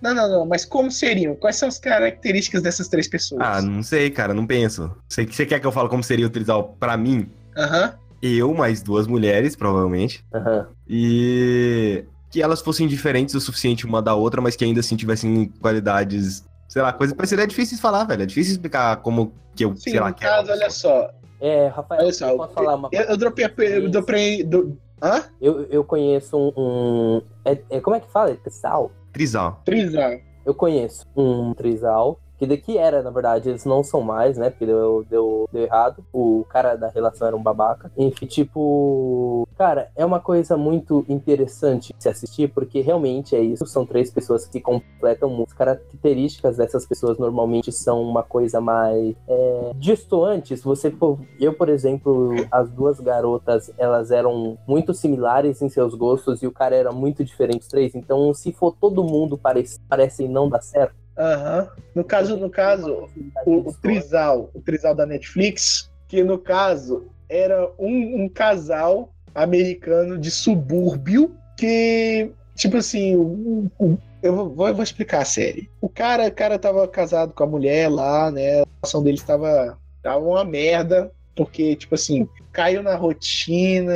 [0.00, 1.34] Não, não, não, mas como seriam?
[1.34, 3.42] Quais são as características dessas três pessoas?
[3.44, 4.94] Ah, não sei, cara, não penso.
[5.08, 7.28] Você, você quer que eu fale como seria o trisal pra mim?
[7.56, 7.94] Aham.
[8.22, 10.24] Eu, mais duas mulheres, provavelmente.
[10.32, 10.68] Aham.
[10.88, 15.46] E que elas fossem diferentes o suficiente uma da outra, mas que ainda assim tivessem
[15.60, 16.44] qualidades.
[16.68, 17.42] Sei lá, coisa parecida.
[17.42, 18.22] É difícil de falar, velho.
[18.22, 20.32] É difícil explicar como que eu, Sim, sei lá, no quero.
[20.32, 21.10] caso, olha só.
[21.44, 23.52] É, Rafael, Olha só, eu posso falar uma Eu, eu dropei a.
[23.58, 24.42] Eu dropei.
[24.42, 25.24] Do, hã?
[25.38, 26.52] Eu, eu conheço um.
[26.56, 28.30] um- é, é- como é que fala?
[28.30, 28.90] É trisal?
[29.12, 29.60] Trisal.
[29.62, 30.12] Trisal.
[30.46, 32.18] Eu conheço um trisal.
[32.38, 34.50] Que daqui era, na verdade, eles não são mais, né?
[34.50, 36.04] Porque deu, deu, deu errado.
[36.12, 37.90] O cara da relação era um babaca.
[37.96, 39.46] Enfim, tipo.
[39.56, 43.66] Cara, é uma coisa muito interessante se assistir, porque realmente é isso.
[43.66, 45.44] São três pessoas que completam.
[45.46, 50.62] As características dessas pessoas normalmente são uma coisa mais é, distoantes.
[50.62, 50.94] Você,
[51.38, 56.52] eu, por exemplo, as duas garotas, elas eram muito similares em seus gostos e o
[56.52, 57.94] cara era muito diferente dos três.
[57.94, 61.03] Então, se for todo mundo parece, parece não dar certo.
[61.16, 61.68] Aham.
[61.94, 63.08] No caso, no caso,
[63.46, 70.18] o, o Trisal, o Trisal da Netflix, que no caso era um, um casal americano
[70.18, 75.68] de subúrbio que, tipo assim, o- o- eu vou, eu vou explicar a série.
[75.80, 78.62] O cara, o cara tava casado com a mulher lá, né?
[78.62, 83.94] A relação deles tava, tava uma merda, porque, tipo assim, caiu na rotina,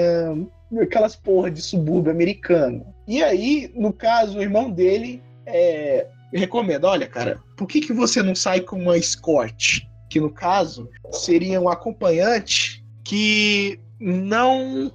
[0.81, 2.85] aquelas porra de subúrbio americano.
[3.07, 8.23] E aí, no caso, o irmão dele é, recomenda, olha, cara, por que, que você
[8.23, 9.81] não sai com uma escort?
[10.11, 14.93] Que no caso seria um acompanhante que não,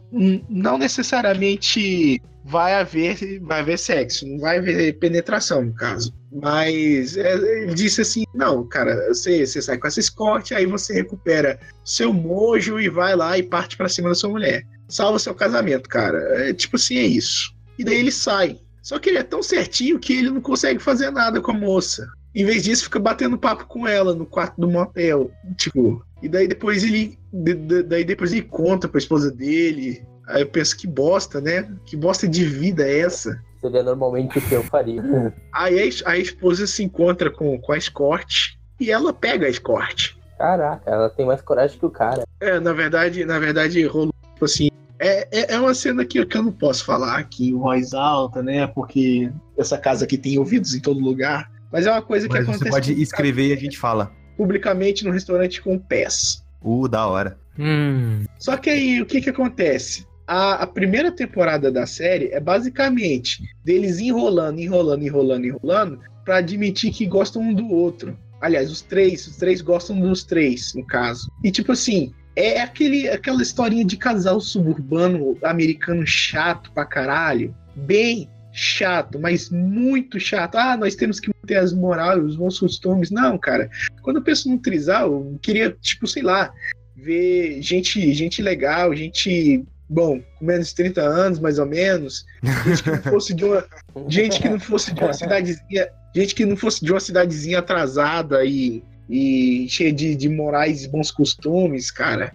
[0.50, 6.14] não necessariamente vai haver, vai haver sexo, não vai haver penetração, no caso.
[6.32, 10.94] Mas é, ele disse assim: não, cara, você, você sai com essa escort, aí você
[10.94, 14.64] recupera seu mojo e vai lá e parte pra cima da sua mulher.
[14.88, 16.18] Salva seu casamento, cara.
[16.50, 17.54] É tipo assim, é isso.
[17.78, 18.60] E daí ele sai.
[18.84, 22.06] Só que ele é tão certinho que ele não consegue fazer nada com a moça.
[22.36, 25.32] Em vez disso, fica batendo papo com ela no quarto do motel.
[25.58, 27.18] Tipo, e daí depois ele.
[27.32, 30.04] de- de- daí depois ele conta pra esposa dele.
[30.28, 31.70] Aí eu penso, que bosta, né?
[31.86, 33.42] Que bosta de vida é essa?
[33.62, 35.02] Seria normalmente o que eu faria.
[35.54, 40.16] Aí a, a esposa se encontra com, com a escort e ela pega a escort.
[40.38, 42.24] Caraca, ela tem mais coragem que o cara.
[42.42, 44.68] É, na verdade, na verdade, rolou tipo assim.
[45.04, 48.42] É, é, é uma cena que, que eu não posso falar aqui em voz alta,
[48.42, 48.66] né?
[48.68, 51.52] Porque essa casa aqui tem ouvidos em todo lugar.
[51.72, 54.12] Mas é uma coisa que Mas acontece você pode escrever e a gente fala.
[54.38, 56.44] publicamente no restaurante com pés.
[56.62, 57.38] Uh, da hora.
[57.60, 58.24] Hum.
[58.40, 60.08] Só que aí, o que que acontece?
[60.26, 66.94] A, a primeira temporada da série é basicamente deles enrolando, enrolando, enrolando, enrolando, pra admitir
[66.94, 68.18] que gostam um do outro.
[68.40, 71.30] Aliás, os três, os três gostam dos três, no caso.
[71.44, 77.56] E tipo assim, é aquele, aquela historinha de casal suburbano americano chato pra caralho.
[77.76, 80.56] Bem chato, mas muito chato.
[80.56, 83.10] Ah, nós temos que manter as morais, os bons costumes.
[83.10, 83.70] Não, cara.
[84.02, 86.54] Quando eu penso num trisal, eu queria, tipo, sei lá,
[86.96, 92.26] ver gente, gente legal, gente, bom, com menos de 30 anos, mais ou menos.
[92.66, 93.66] Gente que não fosse de uma,
[94.08, 98.46] gente que não fosse de uma cidadezinha, gente que não fosse de uma cidadezinha atrasada
[98.46, 102.34] e, e cheia de, de morais e bons costumes, cara.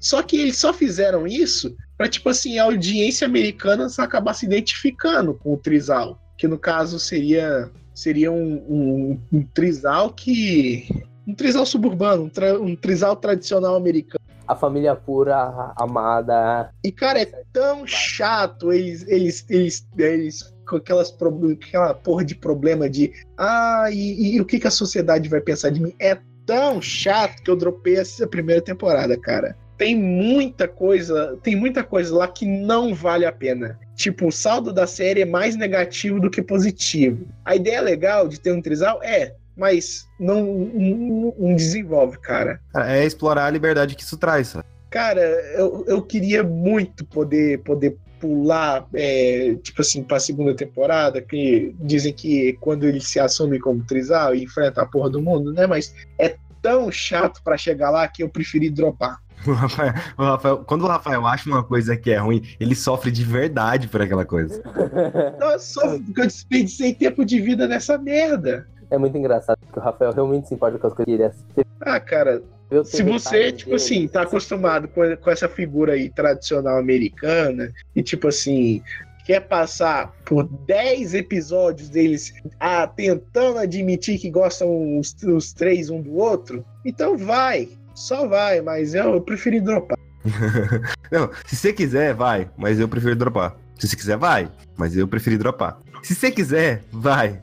[0.00, 5.34] Só que eles só fizeram isso pra, tipo assim, a audiência americana acabar se identificando
[5.34, 6.20] com o trisal.
[6.36, 10.88] Que no caso seria, seria um, um, um trisal que.
[11.24, 14.18] Um trisal suburbano, um, tra- um trisal tradicional americano.
[14.48, 16.70] A família pura, amada.
[16.84, 21.14] E, cara, é tão chato eles, eles, eles, eles com aquelas,
[21.52, 25.70] aquela porra de problema de ah, e, e o que, que a sociedade vai pensar
[25.70, 25.94] de mim?
[26.00, 29.54] É tão chato que eu dropei essa primeira temporada, cara.
[29.76, 33.78] Tem muita coisa, tem muita coisa lá que não vale a pena.
[33.96, 37.26] Tipo, o saldo da série é mais negativo do que positivo.
[37.44, 42.60] A ideia legal de ter um trisal é, mas não, não, não desenvolve, cara.
[42.72, 44.64] Cara, É explorar a liberdade que isso traz, sabe?
[44.88, 45.22] Cara,
[45.56, 52.12] eu, eu queria muito poder, poder pular, é, tipo assim, pra segunda temporada, que dizem
[52.12, 55.66] que quando ele se assume como trisal e enfrenta a porra do mundo, né?
[55.66, 59.18] Mas é tão chato pra chegar lá que eu preferi dropar.
[59.44, 63.10] O Rafael, o Rafael- quando o Rafael acha uma coisa que é ruim, ele sofre
[63.10, 64.62] de verdade por aquela coisa.
[65.40, 68.68] Não, só porque eu desperdicei tempo de vida nessa merda.
[68.88, 71.66] É muito engraçado, porque o Rafael realmente se importa com as coisas que ele assiste.
[71.80, 72.44] Ah, cara, Eu
[72.84, 73.76] se você, tipo dele.
[73.76, 78.82] assim, tá acostumado com, com essa figura aí tradicional americana e, tipo assim,
[79.26, 86.00] quer passar por 10 episódios deles ah, tentando admitir que gostam os, os três um
[86.00, 89.98] do outro, então vai, só vai, mas eu, eu preferi dropar.
[91.10, 93.56] Não, se você quiser, vai, mas eu prefiro dropar.
[93.78, 94.48] Se você quiser, vai.
[94.76, 95.78] Mas eu preferi dropar.
[96.02, 97.42] Se você quiser, vai.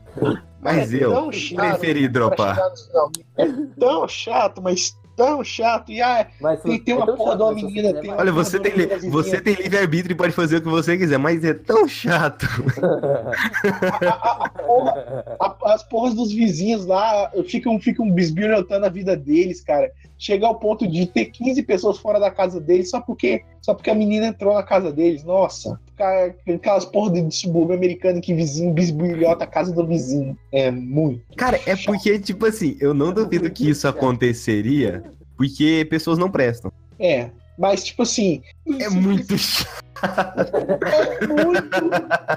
[0.62, 2.58] Mas É eu preferi dropar.
[3.38, 3.46] É
[3.78, 5.92] tão chato, mas tão chato.
[5.92, 7.94] E ah, Mas tem, tem é uma porra de uma menina.
[8.02, 8.12] Tem.
[8.12, 11.44] Olha, você tem, menina você tem livre-arbítrio e pode fazer o que você quiser, mas
[11.44, 12.48] é tão chato.
[14.02, 19.16] a- a- a porra- a- as porras dos vizinhos lá ficam, ficam bisbilhotando a vida
[19.16, 19.92] deles, cara.
[20.20, 23.90] Chegar ao ponto de ter 15 pessoas fora da casa deles só porque, só porque
[23.90, 25.24] a menina entrou na casa deles.
[25.24, 25.80] Nossa,
[26.46, 30.38] aquelas porras de subúrbio americano que vizinho bisbilhota a casa do vizinho.
[30.52, 31.22] É muito.
[31.38, 35.04] Cara, é porque, tipo assim, eu não duvido que isso aconteceria,
[35.38, 36.70] porque pessoas não prestam.
[37.00, 37.32] É.
[37.60, 38.42] Mas, tipo assim.
[38.80, 39.80] É muito chato.
[40.02, 41.92] É muito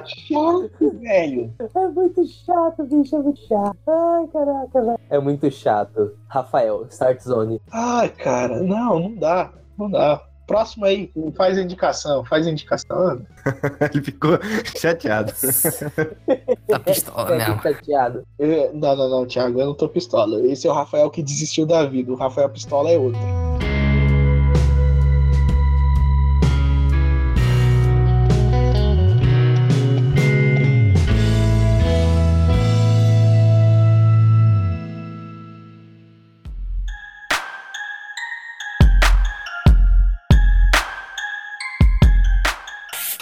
[0.04, 1.54] chato, velho.
[1.60, 3.76] É muito chato, bicho, é muito chato.
[3.86, 4.98] Ai, caraca, velho.
[5.08, 6.12] É muito chato.
[6.26, 7.60] Rafael, Start Zone.
[7.70, 9.52] Ai, cara, não, não dá.
[9.78, 10.20] Não dá.
[10.44, 13.22] Próximo aí, faz a indicação, faz a indicação.
[13.94, 14.32] Ele ficou
[14.76, 15.32] chateado.
[16.66, 17.54] Tá pistola É, mesmo.
[17.54, 18.26] fico chateado.
[18.40, 20.40] É, não, não, não, Thiago, eu não tô pistola.
[20.46, 22.10] Esse é o Rafael que desistiu da vida.
[22.10, 23.20] O Rafael Pistola é outro.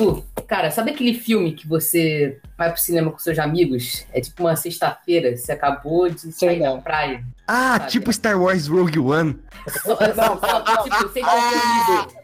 [0.00, 4.06] Tu, cara, sabe aquele filme que você vai pro cinema com seus amigos?
[4.14, 6.76] É tipo uma sexta-feira, você acabou de sair não.
[6.76, 7.22] da praia.
[7.46, 7.90] Ah, Sabe?
[7.90, 9.38] tipo Star Wars Rogue One.
[9.82, 12.16] Só- só- só, tipo, sem compromisso.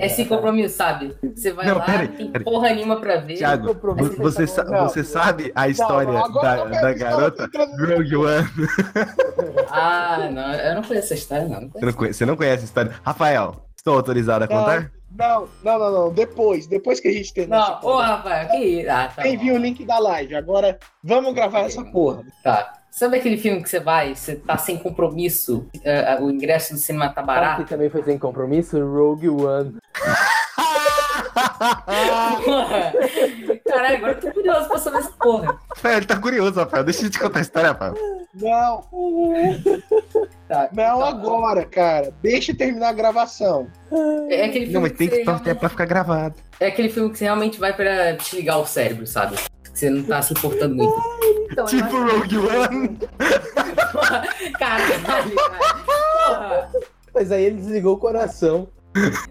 [0.00, 1.16] É sem compromisso, sabe?
[1.22, 3.36] Você vai Não, lá, pera aí, não tem porra nenhuma pra ver.
[3.36, 3.76] Thiago,
[4.18, 4.88] você, sa- não.
[4.88, 8.48] você sabe a história Não, da, da garota Rogue One?
[9.70, 11.60] Ah, não, eu não conheço essa história, não.
[11.60, 11.86] não Você conheço.
[11.86, 12.92] não, conhece, você não conhece a história?
[13.04, 14.56] Rafael, estou autorizado a Não.
[14.56, 14.90] contar?
[15.10, 16.12] Não, não, não, não.
[16.12, 17.68] Depois, depois que a gente terminar.
[17.68, 18.88] Não, ô porra, Rafael, que?
[18.88, 19.22] Ah, tá.
[19.22, 20.34] O link da live.
[20.36, 22.24] Agora vamos gravar essa porra.
[22.42, 22.74] Tá.
[22.90, 27.08] Sabe aquele filme que você vai, você tá sem compromisso, eh, o ingresso do cinema
[27.08, 27.62] tá Sabe barato?
[27.62, 28.84] que também foi sem compromisso?
[28.84, 29.76] Rogue One.
[32.44, 32.92] Porra!
[33.66, 35.58] Caralho, agora eu tô curioso pra saber essa porra.
[35.70, 36.84] Rafael, ele tá curioso, Rafael.
[36.84, 37.94] Deixa eu te contar a história, Rafael.
[38.34, 38.82] Não,
[40.48, 42.12] Tá, não então, agora, cara.
[42.22, 43.68] Deixa eu terminar a gravação.
[44.28, 46.34] É aquele filme Não, mas tem que você estar realmente- pra ficar gravado.
[46.58, 49.36] É aquele filme que você realmente vai pra desligar o cérebro, sabe?
[49.36, 50.94] Que você não tá se importando muito.
[51.50, 52.98] Então, Tipo Rogue One.
[54.58, 55.24] Caralho, cara.
[55.86, 56.70] Porra.
[57.14, 58.68] Mas aí ele desligou o coração.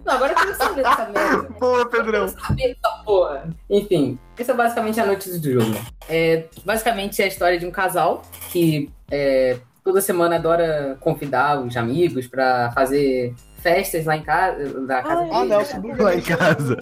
[0.04, 1.48] Não, agora eu quero saber dessa merda.
[1.60, 2.26] Boa, Pedrão.
[2.26, 3.48] Eu quero saber dessa porra.
[3.68, 5.80] Enfim, essa é basicamente a notícia do jogo.
[6.08, 11.76] É, basicamente é a história de um casal que é, toda semana adora convidar os
[11.76, 15.98] amigos pra fazer festas lá em casa, na casa Ah, deles.
[15.98, 16.76] Lá em casa.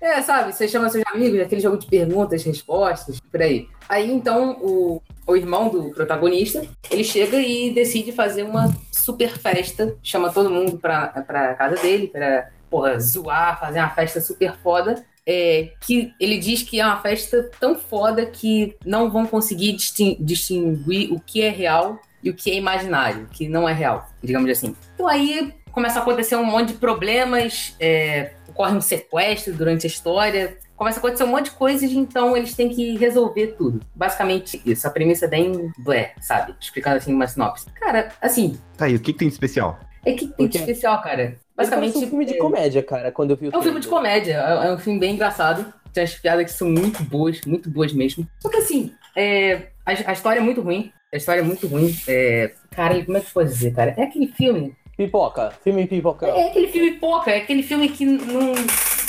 [0.00, 3.68] É, sabe, você chama seus amigos, aquele jogo de perguntas, respostas, por aí.
[3.88, 9.96] Aí então o, o irmão do protagonista, ele chega e decide fazer uma super festa,
[10.02, 15.04] chama todo mundo pra, pra casa dele, pra, porra, zoar, fazer uma festa super foda.
[15.26, 20.16] É, que ele diz que é uma festa tão foda que não vão conseguir distin-
[20.18, 24.50] distinguir o que é real e o que é imaginário, que não é real, digamos
[24.50, 24.74] assim.
[24.94, 29.88] Então aí começa a acontecer um monte de problemas, é, ocorre um sequestro durante a
[29.88, 33.80] história, começa a acontecer um monte de coisas, então eles têm que resolver tudo.
[33.94, 36.54] Basicamente isso, a premissa é bem blé, sabe?
[36.58, 37.66] Explicando assim uma sinopse.
[37.78, 39.78] Cara, assim, Tá aí, o que, que tem de especial?
[40.06, 41.36] é que tem de Porque- especial, cara.
[41.54, 43.78] Basicamente Basicamente, um filme de é- comédia, cara, quando eu vi o é um filme
[43.80, 44.10] de trailer.
[44.10, 44.32] comédia,
[44.64, 45.70] é é um filme bem engraçado.
[45.92, 48.26] Tem umas piadas que são muito boas, muito boas mesmo.
[48.38, 50.90] Só que assim, é, a, a história é muito ruim.
[51.12, 51.94] A história é muito ruim.
[52.08, 53.94] É, cara, como é que eu posso dizer, cara?
[53.98, 54.74] É aquele filme.
[54.96, 56.26] Pipoca, filme pipoca.
[56.26, 58.54] É aquele filme pouca, é aquele filme que não.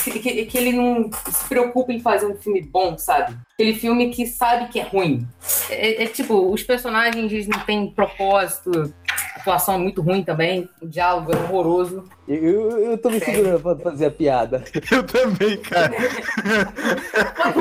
[0.04, 3.36] Que, que- ele não se preocupa em fazer um filme bom, sabe?
[3.54, 5.28] Aquele filme que sabe que é ruim.
[5.70, 8.94] É, é tipo, os personagens eles não têm propósito,
[9.36, 12.04] a atuação é muito ruim também, o diálogo é horroroso.
[12.28, 14.64] Eu, eu, eu tô me segurando pra fazer a piada.
[14.92, 15.92] Eu também, cara.
[17.50, 17.54] Um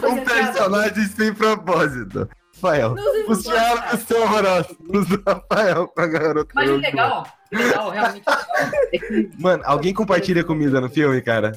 [0.00, 0.52] fazer piada.
[0.52, 2.28] personagem sem propósito.
[2.62, 2.94] Rafael,
[3.28, 6.50] os diálogos são horrorosos do Rafael com a garota.
[6.54, 6.90] Mas o Rogue One.
[6.92, 8.44] legal, o legal, realmente legal,
[8.92, 9.30] é que.
[9.38, 11.52] Mano, alguém compartilha comida no filme, cara?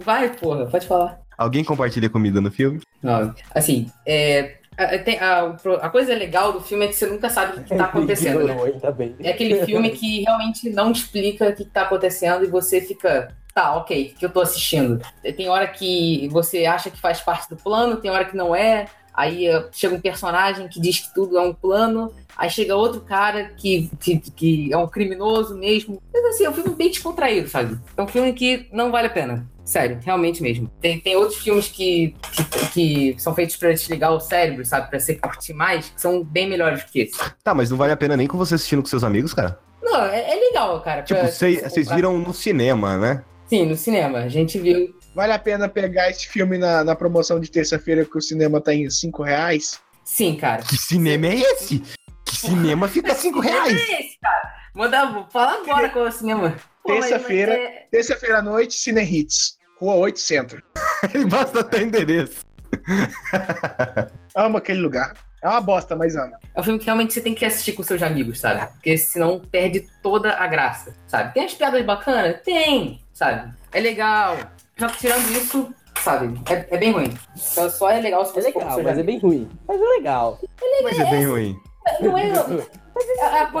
[0.00, 1.20] Vai, porra, pode falar.
[1.36, 2.80] Alguém compartilha comida no filme?
[3.02, 4.56] Não, assim, é.
[4.76, 7.74] a- tem- A, a coisa legal do filme é que você nunca sabe o que
[7.74, 8.54] tá acontecendo, né?
[8.96, 9.16] Bem.
[9.20, 13.34] É aquele filme que realmente não explica o que tá acontecendo e você fica.
[13.54, 15.02] Tá, ok, o que eu tô assistindo?
[15.36, 18.86] Tem hora que você acha que faz parte do plano, tem hora que não é.
[19.14, 22.12] Aí eh, chega um personagem que diz que tudo é um plano.
[22.36, 26.02] Aí chega outro cara que, que, que é um criminoso mesmo.
[26.12, 27.78] Mas assim, é um filme bem descontraído, sabe?
[27.96, 29.46] É um filme que não vale a pena.
[29.64, 30.70] Sério, realmente mesmo.
[30.80, 34.90] Tem, tem outros filmes que, que, que são feitos pra desligar o cérebro, sabe?
[34.90, 37.18] Pra você curtir mais, que são bem melhores que esse.
[37.44, 39.58] Tá, mas não vale a pena nem com você assistindo com seus amigos, cara.
[39.80, 41.02] Não, é, é legal, cara.
[41.02, 43.24] Tipo, vocês viram no cinema, né?
[43.46, 44.18] Sim, no cinema.
[44.18, 44.94] A gente viu.
[45.14, 48.72] Vale a pena pegar esse filme na, na promoção de terça-feira que o cinema tá
[48.74, 49.78] em 5 reais?
[50.04, 50.62] Sim, cara.
[50.62, 51.80] Que cinema é esse?
[52.24, 53.74] Que cinema fica 5 reais?
[53.90, 54.54] É esse, cara.
[54.74, 56.56] Manda, fala agora qual é o cinema.
[56.86, 57.52] Terça-feira.
[57.52, 59.58] é- Terça-feira à noite, Cine Hits.
[59.78, 60.62] Rua 8 Centro.
[61.28, 62.44] Basta ter endereço.
[64.34, 65.14] Amo aquele lugar.
[65.42, 66.32] É uma bosta, mas amo.
[66.54, 68.64] É um filme que realmente você tem que assistir com seus amigos, sabe?
[68.74, 71.34] Porque senão perde toda a graça, sabe?
[71.34, 72.40] Tem as piadas bacanas?
[72.44, 73.52] Tem, sabe?
[73.72, 74.38] É legal.
[74.82, 76.40] Só que tirando isso, sabe?
[76.50, 77.14] É, é bem ruim.
[77.36, 79.48] Só, só é legal se É você for com legal, mas é bem ruim.
[79.68, 80.40] Mas é legal.
[80.82, 81.56] Mas é bem ruim.
[82.00, 82.32] Não é, é,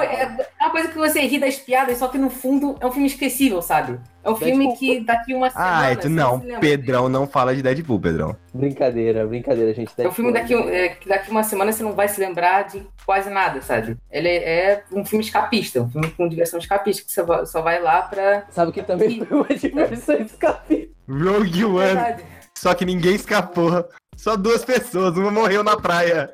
[0.04, 2.92] é, é uma coisa que você ri das piadas, só que no fundo é um
[2.92, 3.98] filme esquecível, sabe?
[4.22, 4.78] É um filme Deadpool.
[4.78, 5.90] que daqui uma semana...
[5.90, 6.40] Ah, tu você não.
[6.60, 8.36] Pedrão não fala de Deadpool, Pedrão.
[8.54, 9.92] Brincadeira, brincadeira, gente.
[9.98, 12.86] É um filme daqui, é, que daqui uma semana você não vai se lembrar de
[13.04, 13.96] quase nada, sabe?
[14.10, 17.80] Ele é, é um filme escapista, um filme com diversão escapista, que você só vai
[17.82, 18.46] lá pra.
[18.50, 20.92] Sabe que também foi uma diversão escape.
[21.08, 21.78] Rogue One.
[21.78, 22.24] Verdade.
[22.56, 23.84] Só que ninguém escapou.
[24.16, 26.30] Só duas pessoas, uma morreu na praia.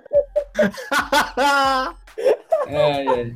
[2.68, 3.34] Ai, ai.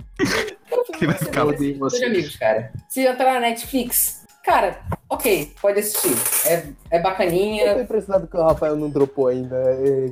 [0.98, 2.02] Que vai ficar- Seus vocês.
[2.02, 2.72] amigos, cara.
[2.88, 6.14] Se entrar na Netflix, cara, ok, pode assistir.
[6.48, 7.80] É, é Eu tô bacaninha.
[7.82, 9.56] impressionado que o Rafael não dropou ainda.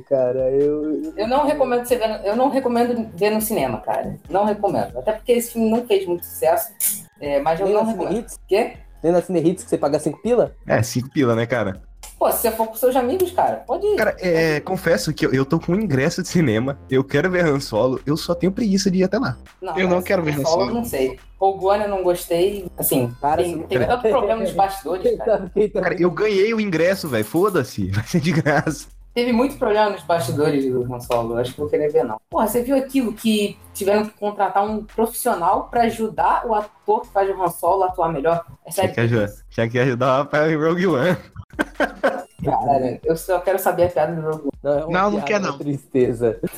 [0.07, 1.13] Cara, eu.
[1.17, 4.15] Eu não recomendo você ver, no- eu não recomendo ver no cinema, cara.
[4.29, 4.97] Não recomendo.
[4.97, 6.71] Até porque esse filme não fez muito sucesso.
[7.19, 8.17] É, mas eu Nem não recomendo.
[8.19, 8.39] Hits?
[8.47, 8.77] Quê?
[9.03, 10.55] Nem na Cine Hits que você paga 5 pila?
[10.67, 11.81] É, cinco pila, né, cara?
[12.21, 13.95] Pô, se você for com seus amigos, cara, pode ir.
[13.95, 17.43] Cara, é, confesso que eu, eu tô com um ingresso de cinema, eu quero ver
[17.43, 19.39] Han Solo, eu só tenho preguiça de ir até lá.
[19.75, 20.73] Eu não quero ver Han Solo, Solo.
[20.75, 21.17] Não sei.
[21.39, 22.67] Rogue One eu não gostei.
[22.77, 25.51] Assim, Cara, tem, tem tanto problema nos bastidores, cara.
[25.81, 28.87] Cara, eu ganhei o ingresso, velho, foda-se, vai ser de graça.
[29.13, 31.37] Teve muito problema nos bastidores do Han Solo.
[31.37, 32.17] Acho que vou querer ver, não.
[32.29, 37.09] Porra, você viu aquilo que tiveram que contratar um profissional pra ajudar o ator que
[37.09, 38.45] faz o Han Solo a atuar melhor?
[38.65, 38.93] É Tinha sério.
[38.93, 41.17] que, ajudar, tinha que ajudar o Rafael em Rogue One.
[42.43, 44.51] Cara, eu só quero saber a piada do Rogue One.
[44.63, 45.57] Não, é uma Não, não quer, não.
[45.57, 46.39] Tristeza.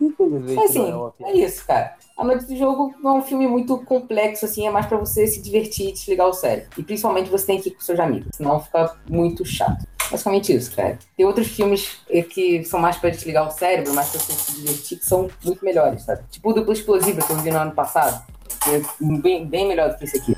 [0.00, 1.94] Mas, assim, não é é isso, cara.
[2.16, 5.26] A Noite do Jogo não é um filme muito complexo, assim, é mais pra você
[5.26, 6.70] se divertir e desligar o cérebro.
[6.76, 9.84] E principalmente você tem que ir com seus amigos, senão fica muito chato.
[10.10, 10.98] Basicamente isso, cara.
[11.16, 14.60] Tem outros filmes eh, que são mais pra desligar o cérebro, mais pra você se
[14.60, 16.22] divertir, que são muito melhores, sabe?
[16.30, 18.24] Tipo o Duplo Explosiva que eu vi no ano passado.
[18.66, 18.80] É
[19.18, 20.36] bem, bem melhor do que esse aqui.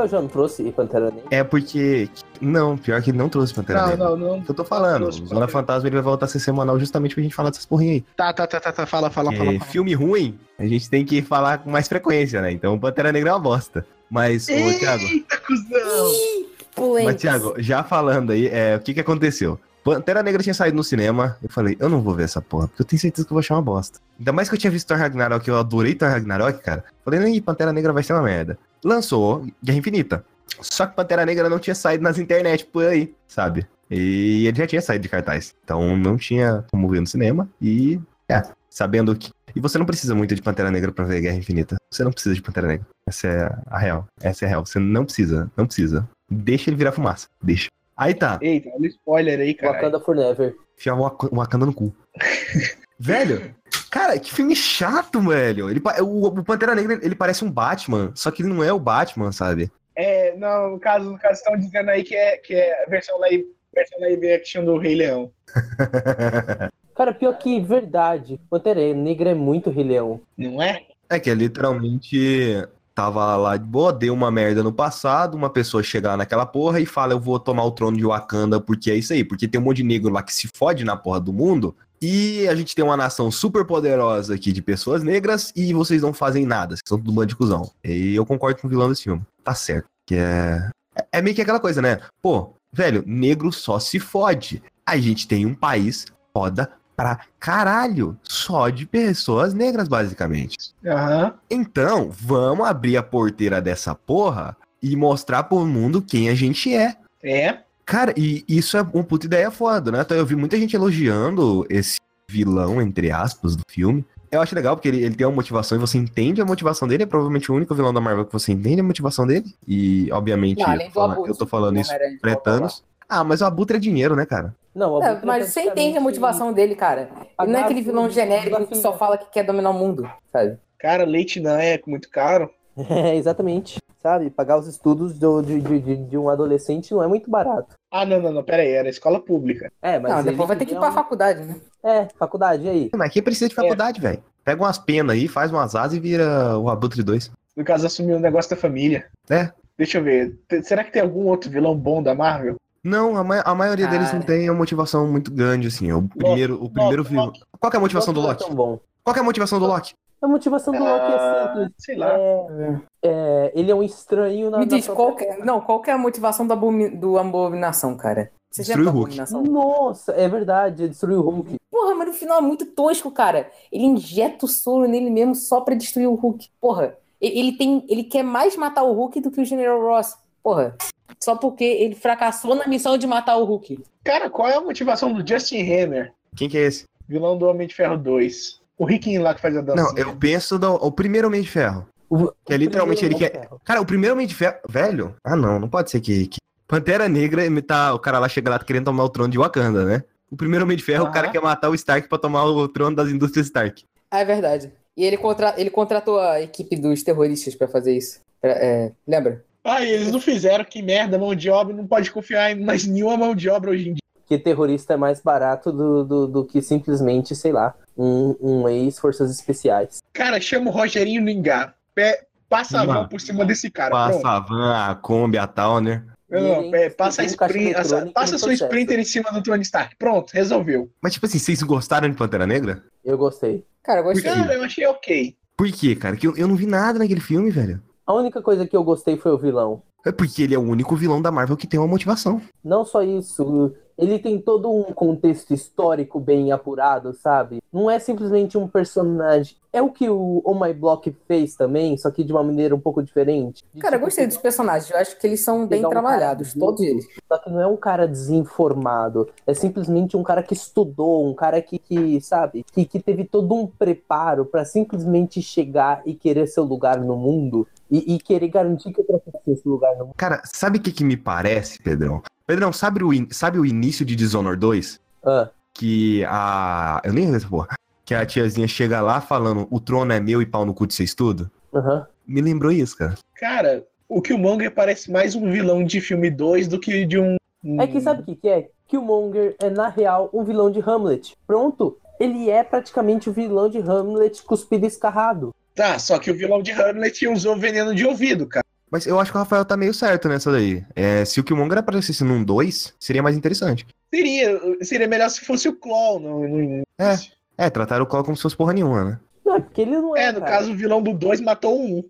[0.00, 1.24] Rafael já não trouxe Pantera Negra?
[1.30, 2.08] É porque.
[2.40, 4.04] Não, pior que ele não trouxe Pantera Não, Negra.
[4.04, 4.34] não, não.
[4.36, 5.10] É o que eu tô falando.
[5.10, 5.48] Zona Pantera.
[5.48, 8.04] Fantasma ele vai voltar a ser semanal justamente pra gente falar dessas porrinhas aí.
[8.16, 8.86] Tá, tá, tá, tá, tá.
[8.86, 9.44] Fala, fala, fala.
[9.44, 9.70] Porque fala.
[9.70, 12.50] filme ruim, a gente tem que falar com mais frequência, né?
[12.52, 13.84] Então Pantera Negra é uma bosta.
[14.10, 17.04] Mas, ô, Thiago, Eita, cuzão!
[17.04, 19.58] mas, Thiago, já falando aí, é, o que que aconteceu?
[19.82, 22.82] Pantera Negra tinha saído no cinema, eu falei, eu não vou ver essa porra, porque
[22.82, 23.98] eu tenho certeza que eu vou achar uma bosta.
[24.18, 26.84] Ainda mais que eu tinha visto Thor Ragnarok, eu adorei Thor Ragnarok, cara.
[27.04, 28.58] Falei, nem Pantera Negra vai ser uma merda.
[28.84, 30.24] Lançou Guerra Infinita.
[30.60, 33.66] Só que Pantera Negra não tinha saído nas internet por aí, sabe?
[33.90, 35.54] E ele já tinha saído de cartaz.
[35.64, 37.48] Então não tinha como ver no cinema.
[37.60, 39.30] E, é, sabendo que.
[39.54, 41.76] E você não precisa muito de Pantera Negra pra ver Guerra Infinita.
[41.90, 42.86] Você não precisa de Pantera Negra.
[43.08, 44.06] Essa é a real.
[44.20, 44.66] Essa é a real.
[44.66, 45.50] Você não precisa.
[45.56, 46.08] Não precisa.
[46.30, 47.26] Deixa ele virar fumaça.
[47.42, 47.68] Deixa.
[48.00, 48.38] Aí tá.
[48.40, 49.74] Eita, olha o spoiler aí, cara.
[49.74, 50.56] Wakanda Forever.
[50.86, 51.94] Wak- o Wakanda no cu.
[52.98, 53.54] velho,
[53.90, 55.68] cara, que filme chato, velho.
[55.68, 58.80] Ele, o, o Pantera Negra, ele parece um Batman, só que ele não é o
[58.80, 59.70] Batman, sabe?
[59.94, 63.18] É, não, no caso, no caso, estão dizendo aí que é, que é a versão
[63.18, 63.44] live,
[63.74, 65.30] versão live action do Rei Leão.
[66.96, 68.40] Cara, pior que verdade.
[68.48, 70.22] Pantera Negra é muito Rei Leão.
[70.38, 70.86] Não é?
[71.10, 75.82] É que é literalmente tava lá de boa, deu uma merda no passado, uma pessoa
[75.82, 79.12] chegar naquela porra e fala, eu vou tomar o trono de Wakanda porque é isso
[79.12, 81.74] aí, porque tem um monte de negro lá que se fode na porra do mundo,
[82.02, 86.14] e a gente tem uma nação super poderosa aqui de pessoas negras e vocês não
[86.14, 87.70] fazem nada, vocês são tudo bando de cuzão.
[87.84, 89.22] E eu concordo com o vilão desse filme.
[89.44, 89.86] Tá certo.
[90.06, 90.70] Que é.
[90.96, 92.00] É- É meio que aquela coisa, né?
[92.22, 94.62] Pô, velho, negro só se fode.
[94.86, 96.70] A gente tem um país foda
[97.00, 98.16] pra caralho.
[98.22, 100.56] Só de pessoas negras, basicamente.
[100.84, 101.34] Aham.
[101.50, 106.96] Então, vamos abrir a porteira dessa porra e mostrar pro mundo quem a gente é.
[107.22, 107.58] É.
[107.86, 110.02] Cara, e isso é uma puta ideia foda, né?
[110.02, 111.98] Então eu vi muita gente elogiando esse
[112.28, 114.04] vilão, entre aspas, do filme.
[114.30, 117.02] Eu acho legal porque ele, ele tem uma motivação e você entende a motivação dele.
[117.02, 119.52] É provavelmente o único vilão da Marvel que você entende a motivação dele.
[119.66, 122.84] E, obviamente, Não, eu, tô do falando, eu tô falando do isso pré-Thanos.
[123.10, 124.54] Ah, mas o Abutre é dinheiro, né, cara?
[124.74, 127.10] Não, o É, Abutre mas você entende a motivação dele, cara.
[127.40, 130.56] Ele não é aquele vilão genérico que só fala que quer dominar o mundo, sabe?
[130.78, 132.48] Cara, leite não é muito caro.
[132.88, 133.78] É, exatamente.
[134.02, 137.74] Sabe, pagar os estudos do- de, de, de, de um adolescente não é muito barato.
[137.90, 139.70] Ah, não, não, não, pera aí, era escola pública.
[139.82, 140.10] É, mas.
[140.10, 141.56] não, depois vai ter que ir pra um- faculdade, né?
[141.84, 142.90] É, faculdade, e aí?
[142.96, 144.22] Mas quem precisa de faculdade, velho?
[144.42, 147.30] Pega umas penas aí, faz umas asas e vira o Abutre 2.
[147.54, 149.06] No caso, assumiu o negócio da família.
[149.28, 149.50] É.
[149.76, 150.38] Deixa eu ver.
[150.62, 152.56] Será que tem algum outro vilão bom da Marvel?
[152.82, 154.26] Não, a, ma- a maioria deles não Cara.
[154.38, 155.90] tem uma motivação muito grande, assim.
[155.90, 157.26] É o primeiro, o primeiro Loki, vilão.
[157.26, 157.40] Loki.
[157.58, 158.54] Qual que é a motivação do é Loki?
[158.54, 158.78] bom.
[159.04, 159.94] Qual que é a motivação do Loki?
[160.22, 161.72] A motivação do Loki é Ah, simples.
[161.78, 162.08] sei lá.
[162.18, 165.90] É, é, ele é um estranho na Me diz, qual que, é- não, qual que
[165.90, 168.30] é a motivação do, abomi- do Abominação, cara?
[168.50, 169.20] Você já Destruir viu o Hulk.
[169.20, 169.42] Abominação?
[169.44, 171.56] Nossa, é verdade, destruiu o Hulk.
[171.70, 173.48] Porra, mas no final é muito tosco, cara.
[173.70, 176.48] Ele injeta o soro nele mesmo só pra destruir o Hulk.
[176.60, 180.16] Porra, ele tem, ele quer mais matar o Hulk do que o General Ross.
[180.42, 180.76] Porra,
[181.18, 183.82] só porque ele fracassou na missão de matar o Hulk.
[184.04, 186.84] Cara, qual é a motivação do Justin Hammer, Quem que é esse?
[187.08, 188.60] vilão do Homem de Ferro 2?
[188.78, 189.82] O riquinho lá que faz a dança.
[189.82, 191.86] Não, eu penso no o primeiro Homem de Ferro.
[192.08, 193.30] O- Que é literalmente ele quer.
[193.32, 193.60] Ferro.
[193.64, 194.56] Cara, o primeiro Homem de Ferro.
[194.68, 195.14] Velho?
[195.22, 196.26] Ah, não, não pode ser que.
[196.28, 196.38] que...
[196.66, 199.84] Pantera Negra, ele tá, o cara lá chega lá querendo tomar o trono de Wakanda,
[199.84, 200.04] né?
[200.30, 201.12] O primeiro Homem de Ferro, o Aham.
[201.14, 203.84] cara quer matar o Stark pra tomar o trono das indústrias Stark.
[204.10, 204.72] Ah, é verdade.
[204.96, 208.20] E ele, contra, ele contratou a equipe dos terroristas pra fazer isso.
[208.42, 208.48] É,
[208.86, 209.44] é, lembra?
[209.64, 213.16] Ah, eles não fizeram, que merda, mão de obra, não pode confiar em mais nenhuma
[213.16, 214.00] mão de obra hoje em dia.
[214.26, 219.30] Que terrorista é mais barato do, do, do que simplesmente, sei lá, um, um ex-forças
[219.30, 219.98] especiais.
[220.12, 221.74] Cara, chama o Rogerinho no engar.
[221.94, 223.90] Pé- Passa a Mano, por cima desse cara.
[223.90, 224.26] Passa Pronto.
[224.26, 226.04] a van, a Kombi, a Towner.
[226.28, 227.74] Não, E ele é, passa sprint,
[228.12, 228.64] passa sua processo.
[228.64, 229.94] Sprinter em cima do Tony Stark.
[229.96, 230.90] Pronto, resolveu.
[231.00, 232.82] Mas, tipo assim, vocês gostaram de Pantera Negra?
[233.04, 233.64] Eu gostei.
[233.84, 234.32] Cara, eu gostei.
[234.32, 235.36] Cara, eu achei ok.
[235.56, 236.16] Por quê, cara?
[236.16, 237.80] Que eu, eu não vi nada naquele filme, velho.
[238.10, 239.82] A única coisa que eu gostei foi o vilão.
[240.04, 242.42] É porque ele é o único vilão da Marvel que tem uma motivação.
[242.64, 247.62] Não só isso, ele tem todo um contexto histórico bem apurado, sabe?
[247.72, 249.54] Não é simplesmente um personagem.
[249.72, 252.80] É o que o Oh My Block fez também, só que de uma maneira um
[252.80, 253.62] pouco diferente.
[253.72, 254.90] De, Cara, eu tipo, gostei dos personagens.
[254.90, 257.06] Eu acho que eles são bem um trabalhados, todos eles.
[257.28, 259.28] Só que não é um cara desinformado.
[259.46, 263.54] É simplesmente um cara que estudou, um cara que, que sabe, que, que teve todo
[263.54, 267.68] um preparo pra simplesmente chegar e querer seu lugar no mundo.
[267.90, 270.14] E, e querer garantir que pessoa tenha esse lugar no mundo.
[270.16, 272.22] Cara, sabe o que, que me parece, Pedrão?
[272.46, 275.00] Pedrão, sabe o, in- sabe o início de Dishonored 2?
[275.24, 277.00] Ah, Que a.
[277.04, 277.68] Eu nem lembro essa porra.
[278.04, 280.94] Que a tiazinha chega lá falando: o trono é meu e pau no cu de
[280.94, 281.50] vocês tudo.
[281.74, 282.06] aham.
[282.26, 283.14] Me lembrou isso, cara.
[283.36, 287.36] Cara, o Killmonger parece mais um vilão de filme 2 do que de um.
[287.80, 288.68] É que sabe o que, que é?
[288.86, 291.36] Killmonger é, na real, um vilão de Hamlet.
[291.46, 291.96] Pronto.
[292.20, 295.54] Ele é praticamente o vilão de Hamlet cuspido e escarrado.
[295.74, 298.64] Tá, só que o vilão de Hamlet usou veneno de ouvido, cara.
[298.90, 300.84] Mas eu acho que o Rafael tá meio certo nessa daí.
[300.96, 303.86] É, se o Killmonger aparecesse num 2, seria mais interessante.
[304.12, 306.18] Seria, seria melhor se fosse o Claw.
[306.18, 307.14] No, no- É.
[307.56, 309.20] É, trataram o Claw como se fosse porra nenhuma, né?
[309.46, 310.24] Não, é porque ele não é.
[310.24, 310.50] É, no cara.
[310.52, 312.02] caso, o vilão do 2 matou um.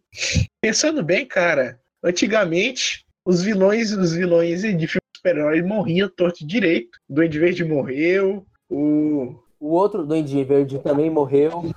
[0.62, 6.98] Pensando bem, cara, antigamente, os vilões, os vilões de filmes de super-heróis morriam torto direito.
[7.08, 11.74] O Duende Verde morreu, o, O outro Duende Verde também morreu.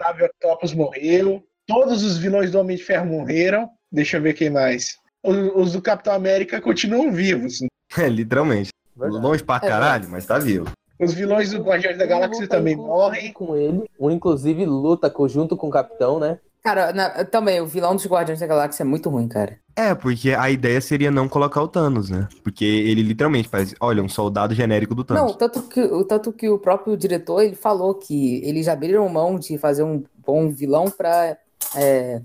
[0.00, 1.42] O Otávio Octopus morreu.
[1.66, 3.68] Todos os vilões do Homem de Ferro morreram.
[3.92, 4.96] Deixa eu ver quem mais.
[5.22, 7.58] Os, os do Capitão América continuam vivos.
[7.96, 8.70] É, literalmente.
[8.96, 9.22] Verdade.
[9.22, 10.70] Longe pra caralho, mas tá vivo.
[10.98, 13.32] Os vilões do Guardiões da Galáxia também inclusive morrem.
[13.32, 13.84] Com ele.
[13.98, 16.38] Um, inclusive, luta junto com o Capitão, né?
[16.62, 19.56] Cara, na- também, o vilão dos Guardiões da Galáxia é muito ruim, cara.
[19.80, 22.28] É, porque a ideia seria não colocar o Thanos, né?
[22.42, 25.22] Porque ele literalmente faz, olha, um soldado genérico do Thanos.
[25.22, 29.38] Não, tanto que, o- tanto que o próprio diretor, ele falou que eles abriram mão
[29.38, 31.36] de fazer um bom vilão pra,
[31.74, 32.20] é,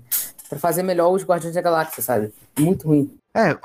[0.50, 2.30] pra fazer melhor os Guardiões da Galáxia, sabe?
[2.58, 3.10] Muito ruim.
[3.34, 3.56] É,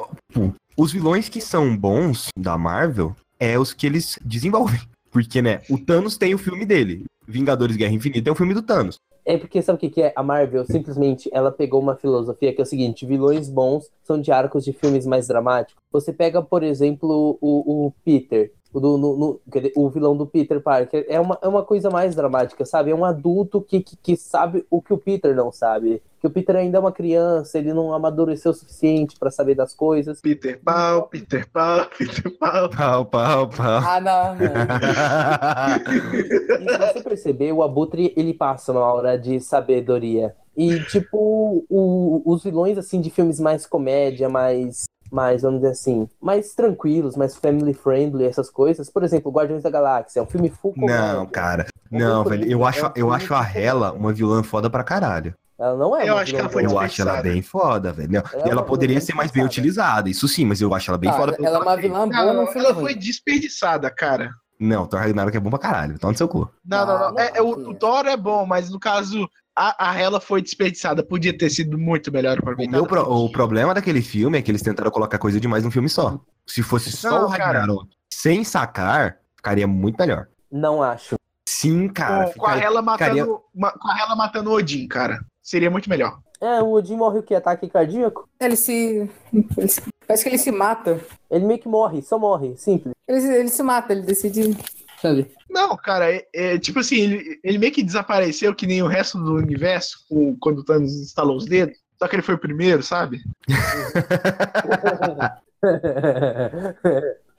[0.77, 4.79] os vilões que são bons da Marvel é os que eles desenvolvem.
[5.11, 7.03] Porque, né, o Thanos tem o filme dele.
[7.27, 8.97] Vingadores Guerra Infinita é o filme do Thanos.
[9.26, 10.13] É porque sabe o que, que é?
[10.15, 14.32] A Marvel simplesmente ela pegou uma filosofia que é o seguinte: vilões bons são de
[14.32, 15.82] arcos de filmes mais dramáticos.
[15.91, 18.51] Você pega, por exemplo, o, o Peter.
[18.74, 19.39] O, do, no- no-
[19.76, 21.05] o vilão do Peter Parker.
[21.09, 22.91] É uma, é uma coisa mais dramática, sabe?
[22.91, 26.01] É um adulto que, que, que sabe o que o Peter não sabe.
[26.22, 29.74] Que o Peter ainda é uma criança, ele não amadureceu o suficiente pra saber das
[29.74, 30.22] coisas.
[30.22, 32.69] Peter Pau, Peter Pau, Peter Pau.
[32.69, 33.82] Pau, pau, pau.
[33.84, 34.41] Ah, não, não.
[36.61, 40.36] E se você perceber, o Abutre, ele passa uma hora de sabedoria.
[40.55, 46.07] E, tipo, o- os vilões, assim, de filmes mais comédia, mais, mais, vamos dizer assim,
[46.22, 48.89] mais tranquilos, mais family friendly, essas coisas.
[48.89, 51.14] Por exemplo, Guardiões da Galáxia, é um filme full comédia.
[51.14, 51.66] Não, cara.
[51.91, 52.51] É Não, muito velho.
[52.51, 55.36] Eu é acho, um eu acho a Hela uma vilã foda pra caralho.
[55.59, 58.12] Ela não é Eu acho que ela foi Eu acho ela bem foda, velho.
[58.12, 60.09] Não, Ela E é ela poderia ser mais bem utilizada.
[60.09, 61.38] Isso sim, mas eu acho ela bem Ah, foda.
[61.39, 62.86] ela é uma vilã boa Não, no filme ela ruim.
[62.86, 64.32] foi desperdiçada, cara.
[64.59, 65.99] Não, Thor Ragnarok é bom pra caralho.
[65.99, 66.49] Tá no seu cu.
[66.66, 67.12] Não, não, não.
[67.12, 67.70] Não, É, é, o, não.
[67.72, 71.04] o Thor é bom, mas no caso, a, a Hela foi desperdiçada.
[71.04, 72.78] Podia ter sido muito melhor O, aproveitada.
[72.78, 75.89] meu pro- o problema daquele filme é que eles tentaram colocar coisa demais num filme
[75.89, 76.20] só.
[76.47, 77.28] Se fosse só Não, o.
[77.30, 80.28] Ragnarok sem sacar, ficaria muito melhor.
[80.52, 81.16] Não acho.
[81.47, 82.26] Sim, cara.
[82.28, 85.24] com, com a ficaria- Hela matando, ficaria- ma- com a Hela matando o Odin, cara.
[85.41, 86.20] Seria muito melhor.
[86.39, 87.36] É, o Odin morre o quê?
[87.36, 88.28] Ataque cardíaco?
[88.39, 89.10] Ele se...
[89.58, 90.99] ele se- Parece que ele se mata.
[91.30, 92.93] Ele meio que morre, só morre, simples.
[93.08, 94.58] Ele, ele se mata, ele decide.
[95.02, 95.32] Sabe?
[95.49, 99.18] Não, cara, é, é tipo assim, ele, ele meio que desapareceu que nem o resto
[99.18, 101.78] do universo com- quando o Thanos instalou os dedos.
[101.97, 103.20] Só que ele foi o primeiro, sabe?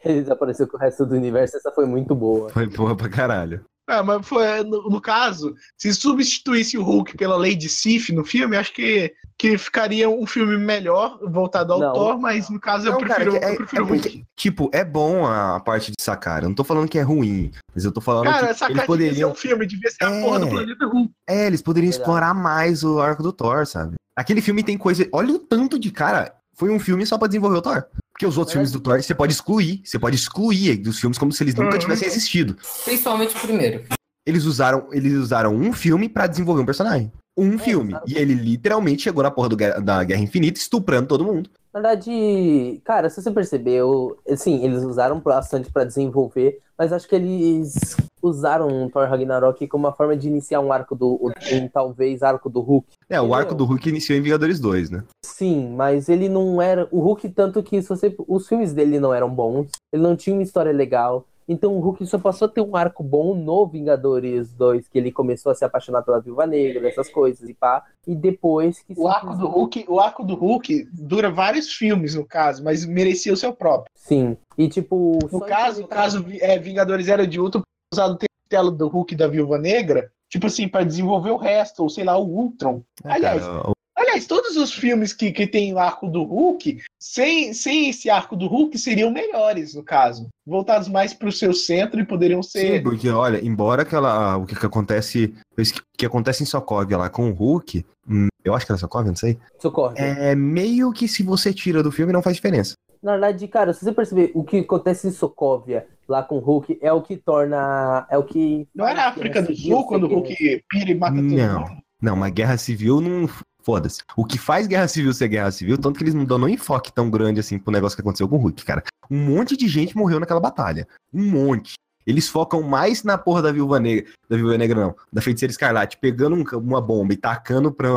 [0.05, 2.49] Ele desapareceu com o resto do universo, essa foi muito boa.
[2.51, 3.65] Foi porra pra caralho.
[3.89, 8.57] Ah, mas foi, no, no caso, se substituísse o Hulk pela Lady Sif no filme,
[8.57, 11.93] acho que, que ficaria um filme melhor, voltado ao Não.
[11.93, 14.09] Thor, mas no caso eu Não, cara, prefiro, que é- eu prefiro é o porque-
[14.09, 14.24] Hulk.
[14.37, 16.43] Tipo, é bom a parte de sacar.
[16.43, 18.76] Eu não tô falando que é ruim, mas eu tô falando Cara, que essa eles
[18.76, 19.30] cara poderiam.
[19.33, 20.22] um filme, devia ser a É.
[20.22, 21.12] porra do planeta Hulk.
[21.28, 22.03] É, eles poderiam Verdade.
[22.03, 23.97] explorar mais o arco do Thor, sabe?
[24.16, 25.09] Aquele filme tem coisa.
[25.12, 26.35] Olha o tanto de cara.
[26.55, 27.84] Foi um filme só pra desenvolver o Thor.
[28.12, 28.55] Porque os outros É.
[28.57, 29.80] filmes do Thor você pode excluir.
[29.84, 31.78] Você pode excluir dos filmes como se eles nunca Uhum.
[31.78, 32.57] tivessem existido.
[32.84, 33.84] Principalmente o primeiro.
[34.26, 37.11] Eles usaram, eles usaram um filme pra desenvolver um personagem.
[37.36, 37.92] Um filme.
[37.92, 38.11] exato.
[38.11, 41.48] E ele literalmente chegou na porra do da Guerra Infinita estuprando todo mundo.
[41.72, 47.14] Na verdade, cara, se você percebeu, assim, eles usaram bastante pra desenvolver, mas acho que
[47.14, 51.18] eles usaram o Thor Ragnarok como uma forma de iniciar um arco do,
[51.50, 52.86] um, talvez arco do Hulk.
[53.13, 55.05] É, o arco do Hulk iniciou em Vingadores 2, né?
[55.23, 59.13] Sim, mas ele não era o Hulk tanto que se você, os filmes dele não
[59.13, 61.27] eram bons, ele não tinha uma história legal.
[61.47, 65.13] Então o Hulk só passou a ter um arco bom no Vingadores 2, que ele
[65.13, 69.07] começou a se apaixonar pela Viúva Negra, essas coisas e pá, e depois que O
[69.09, 73.37] arco do Hulk, o arco do Hulk dura vários filmes, no caso, mas merecia o
[73.37, 73.91] seu próprio.
[73.95, 74.39] Sim.
[74.57, 77.61] E tipo, No caso, no implementar- caso é, Vingadores Era de Ultron,
[77.93, 78.17] usado
[78.53, 81.88] o telo do Hulk e da Viúva Negra, tipo assim, pra desenvolver o resto, ou
[81.88, 82.82] sei lá, o Ultron.
[83.03, 87.55] Aliás, Cara, o- aliás, todos os filmes que, que tem o arco do Hulk, sem,
[87.55, 90.28] sem esse arco do Hulk, seriam melhores, no caso.
[90.46, 92.82] Voltados mais pro seu centro e poderiam Sim, ser.
[92.82, 95.62] porque, olha, embora aquela, o que, que acontece, o
[95.96, 99.16] que, acontece em Sokovia lá com o Hulk, hum, eu acho que era Sokovia, não
[99.16, 99.94] sei, Socorre.
[99.98, 102.74] é meio que se você tira do filme não faz diferença.
[103.03, 106.79] Na verdade, cara, se você perceber o que acontece em Sokovia lá com o Hulk,
[106.81, 108.07] é o que torna.
[108.11, 108.69] É o que.
[108.75, 111.25] Não era a África do Guerra Civil Sul, quando o Hulk pira e mata todo
[111.25, 111.61] Não.
[111.61, 111.83] mundo?
[112.01, 113.29] Não, mas guerra civil não.
[113.65, 114.03] Foda-se.
[114.17, 116.93] O que faz guerra civil ser guerra civil, tanto que eles não dão nem enfoque
[116.93, 118.83] tão grande assim pro negócio que aconteceu com o Hulk, cara.
[119.09, 120.87] Um monte de gente morreu naquela batalha.
[121.15, 121.75] Um monte.
[122.07, 124.07] Eles focam mais na porra da viúva negra.
[124.28, 124.94] Da viúva negra, não.
[125.12, 127.88] Da feiticeira escarlate, pegando um- uma bomba e tacando pra,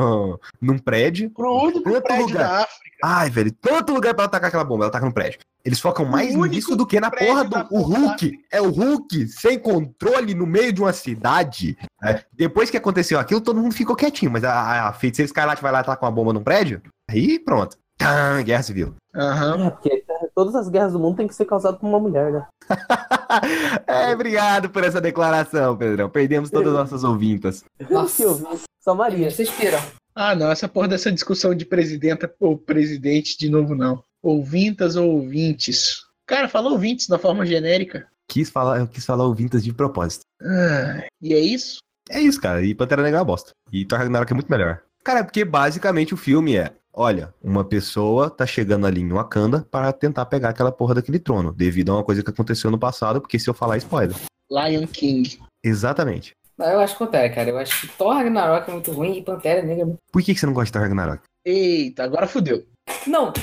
[0.61, 1.29] num prédio.
[1.31, 2.39] Pro único Tanto prédio lugar.
[2.47, 2.85] da África.
[3.03, 5.39] Ai, velho, tanto lugar pra ela tacar aquela bomba, ela taca no prédio.
[5.63, 8.31] Eles focam mais nisso do que na porra do o Hulk.
[8.51, 11.75] É o Hulk sem controle no meio de uma cidade.
[12.03, 14.31] É, Depois que aconteceu aquilo, todo mundo ficou quietinho.
[14.31, 16.81] Mas a, a feiticeira escarlate vai lá tacar uma bomba num prédio.
[17.09, 17.77] Aí pronto.
[17.97, 18.93] Tã, guerra civil.
[19.15, 19.67] Aham.
[19.67, 20.03] É, porque
[20.33, 22.47] todas as guerras do mundo têm que ser causadas por uma mulher, né?
[23.87, 26.09] é, obrigado por essa declaração, Pedrão.
[26.09, 27.63] Perdemos todas as nossas ouvintas.
[27.89, 28.17] Nossa.
[28.17, 28.45] Que eu vi.
[28.81, 29.31] Só Maria.
[29.31, 29.79] Vocês piram.
[30.13, 34.01] Ah, não, essa porra dessa discussão de presidenta ou presidente de novo, não.
[34.23, 36.03] Ouvintas ou ouvintes.
[36.25, 38.07] Cara, fala ouvintes da forma genérica.
[38.27, 40.21] Quis falar, eu quis falar ouvintas de propósito.
[40.41, 41.79] Ah, e é isso?
[42.09, 42.63] É isso, cara.
[42.63, 43.51] E Pantera Negra é uma bosta.
[43.71, 44.81] E Thor Ragnarok é muito melhor.
[45.03, 49.67] Cara, é porque basicamente o filme é: olha, uma pessoa tá chegando ali em Wakanda
[49.69, 53.19] para tentar pegar aquela porra daquele trono, devido a uma coisa que aconteceu no passado,
[53.21, 54.15] porque se eu falar é spoiler.
[54.49, 55.39] Lion King.
[55.63, 56.33] Exatamente.
[56.57, 57.49] Mas eu acho o contrário, cara.
[57.49, 59.99] Eu acho que Thor Ragnarok é muito ruim e Pantera Negra é muito...
[60.11, 61.23] Por que, que você não gosta de Thor Ragnarok?
[61.45, 62.65] Eita, agora fudeu.
[63.05, 63.33] Não,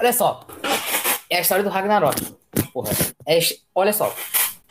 [0.00, 0.46] olha só.
[1.30, 2.20] É a história do Ragnarok.
[2.72, 2.90] Porra.
[3.26, 3.38] É,
[3.74, 4.12] olha só.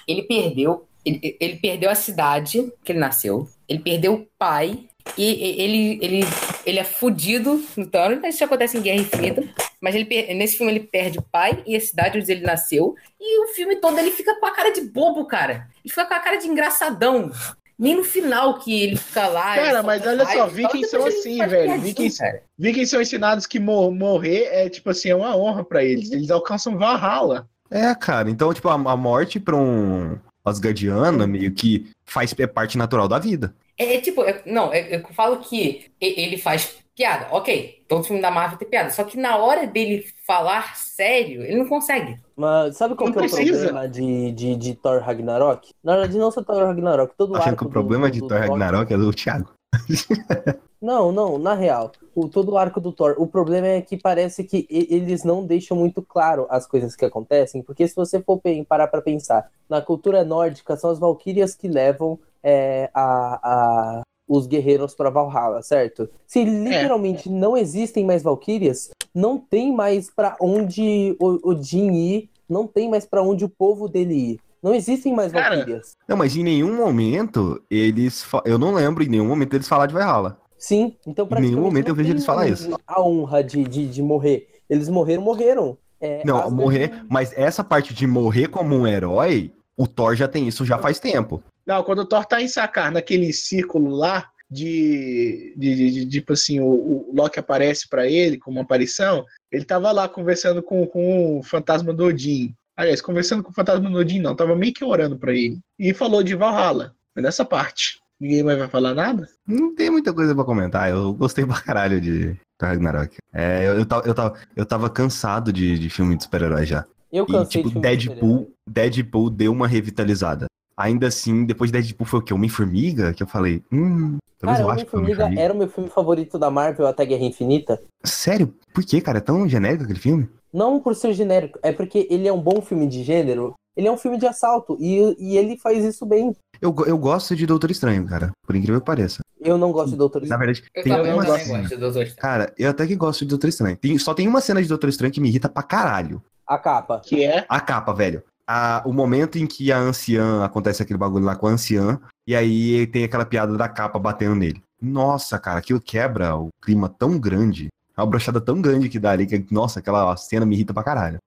[0.07, 0.85] Ele perdeu...
[1.05, 3.47] Ele, ele perdeu a cidade que ele nasceu.
[3.69, 4.87] Ele perdeu o pai.
[5.15, 6.23] E e- ele, ele,
[6.65, 8.23] ele é fudido no Thanos.
[8.23, 9.43] Isso acontece em Guerra Infinita.
[9.81, 12.95] Mas ele, nesse filme ele perde o pai e a cidade onde ele nasceu.
[13.19, 15.67] E o filme todo ele fica com a cara de bobo, cara.
[15.83, 17.31] Ele fica com a cara de engraçadão.
[17.77, 19.53] Nem no final que ele fica lá.
[19.55, 21.81] Cara, mas olha só, e vikings depois são ele assim, velho.
[21.81, 22.39] Vikings-.
[22.57, 26.09] Vikings são ensinados que mor- morrer é, tipo assim, é uma honra pra eles.
[26.11, 27.49] Eles alcançam Valhalla.
[27.69, 28.29] É, cara.
[28.29, 33.19] Então, tipo, a, a morte pra um Asgardiano meio que faz é parte natural da
[33.19, 33.53] vida.
[33.77, 37.83] É, é tipo, é- não, é- eu falo que ele faz piada, ok.
[37.89, 38.89] Todo filme da Marvel tem piada.
[38.89, 42.17] Só que na hora dele falar sério, ele não consegue.
[42.37, 43.51] Mas sabe qual Não que é o precisa.
[43.65, 45.69] problema de, de, de Thor Ragnarok?
[45.83, 48.19] Na verdade, não só Thor Ragnarok, todo Achando arco que o do- problema do- de
[48.21, 49.53] do Thor Ragnarok é do Thiago.
[50.85, 54.43] Não, não, na real, o, todo o arco do Thor, o problema é que parece
[54.43, 58.39] que e- eles não deixam muito claro as coisas que acontecem, porque se você for
[58.69, 64.45] parar pra pensar, na cultura nórdica são as valquírias que levam é, a, a- os
[64.45, 66.07] guerreiros pra Valhalla, certo?
[66.27, 72.67] Se literalmente não existem mais valquírias, não tem mais pra onde o Odin ir, não
[72.67, 74.39] tem mais pra onde o povo dele ir.
[74.61, 75.93] Não existem mais Cara, valquírias.
[76.07, 78.23] Não, mas em nenhum momento eles.
[78.23, 80.37] fa- Eu não lembro em nenhum momento eles falar de Valhalla.
[80.67, 82.75] Sim, então Em nenhum momento eu vejo eles falar isso.
[82.87, 84.47] A honra de, de, de morrer.
[84.67, 85.77] Eles morreram, morreram.
[86.01, 87.03] É, Não, morrer.
[87.07, 90.99] Mas essa parte de morrer como um herói, o Thor já tem isso já faz
[90.99, 91.43] tempo.
[91.67, 96.33] Não, quando o Thor tá em Sakar, naquele círculo lá, de, de, de- de- tipo
[96.33, 100.85] assim, o, o Loki aparece pra ele como uma aparição, ele tava lá conversando com,
[100.87, 102.55] com o fantasma do Odin.
[102.75, 105.59] Aliás, conversando com o fantasma do Odin, não, tava meio que orando pra ele.
[105.77, 107.99] E falou de Valhalla, nessa parte.
[108.19, 109.27] Ninguém mais vai falar nada?
[109.47, 110.89] Não tem muita coisa pra comentar.
[110.89, 113.17] Eu gostei pra caralho de Ragnarok.
[113.33, 116.85] É, eu, eu, tava, eu, tava, eu tava cansado de, de filme de super-herói já.
[117.11, 120.45] Eu E, cansei tipo, de filme de Deadpool, Deadpool deu uma revitalizada.
[120.77, 122.33] Ainda assim, depois de Deadpool foi o quê?
[122.33, 123.13] Homem-Formiga?
[123.13, 125.41] Que eu falei, hum, talvez Cara, eu acho que Homem-Formiga.
[125.41, 127.81] era o meu filme favorito da Marvel até Guerra Infinita.
[128.03, 128.53] Sério?
[128.73, 129.19] Por que, cara?
[129.19, 130.29] É tão genérico aquele filme?
[130.53, 133.53] Não por ser genérico, é porque ele é um bom filme de gênero.
[133.75, 136.33] Ele é um filme de assalto e, e ele faz isso bem.
[136.61, 138.31] Eu, eu gosto de Doutor Estranho, cara.
[138.45, 139.19] Por incrível que pareça.
[139.39, 140.39] Eu não gosto de Doutor Na Estranho.
[140.39, 141.59] verdade, Eu tem também, uma cena.
[141.59, 142.21] gosto do Doutor Estranho.
[142.21, 143.77] Cara, eu até que gosto de Doutor Estranho.
[143.77, 146.21] Tem- só tem uma cena de Doutor Estranho que me irrita pra caralho.
[146.47, 146.99] A capa.
[147.03, 147.45] Que é.
[147.49, 148.23] A capa, velho.
[148.47, 152.35] A- o momento em que a anciã acontece aquele bagulho lá com a anciã, e
[152.35, 154.61] aí tem aquela piada da capa batendo nele.
[154.81, 157.67] Nossa, cara, aquilo quebra o clima tão grande.
[157.97, 160.83] É uma brochada tão grande que dá ali, que, nossa, aquela cena me irrita pra
[160.83, 161.17] caralho.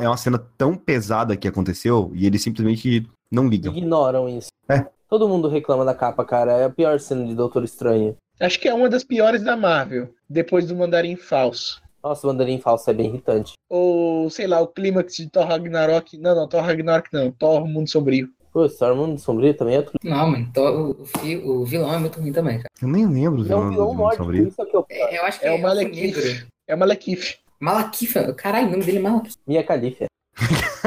[0.00, 3.74] É uma cena tão pesada que aconteceu e eles simplesmente não ligam.
[3.76, 4.48] Ignoram isso.
[4.68, 4.86] É.
[5.08, 6.52] Todo mundo reclama da capa, cara.
[6.52, 8.16] É a pior cena de Doutor Estranho.
[8.40, 11.80] Acho que é uma das piores da Marvel, depois do Mandarim Falso.
[12.02, 13.54] Nossa, o Mandarim falso é bem irritante.
[13.68, 16.16] Ou, sei lá, o clímax de Thor Ragnarok.
[16.18, 17.32] Não, não, Thor Ragnarok não.
[17.32, 18.28] Thor Mundo Sombrio.
[18.52, 19.94] Pô, Star Mundo Sombrio também é outro.
[20.04, 20.96] Não, mano, então,
[21.44, 22.68] o, o vilão é muito ruim também, cara.
[22.80, 24.48] Eu nem lembro do é um vilão nórdico, Sombrio.
[24.48, 26.00] isso é que eu É, eu acho que É o é Malekith.
[26.00, 26.46] negro.
[26.68, 27.38] É o Malekith.
[27.58, 29.34] Malakith, caralho, o nome dele é Malakith.
[29.46, 30.06] Mia Khalifa.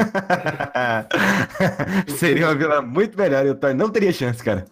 [2.18, 4.64] Seria uma vila muito melhor e o Thor não teria chance, cara.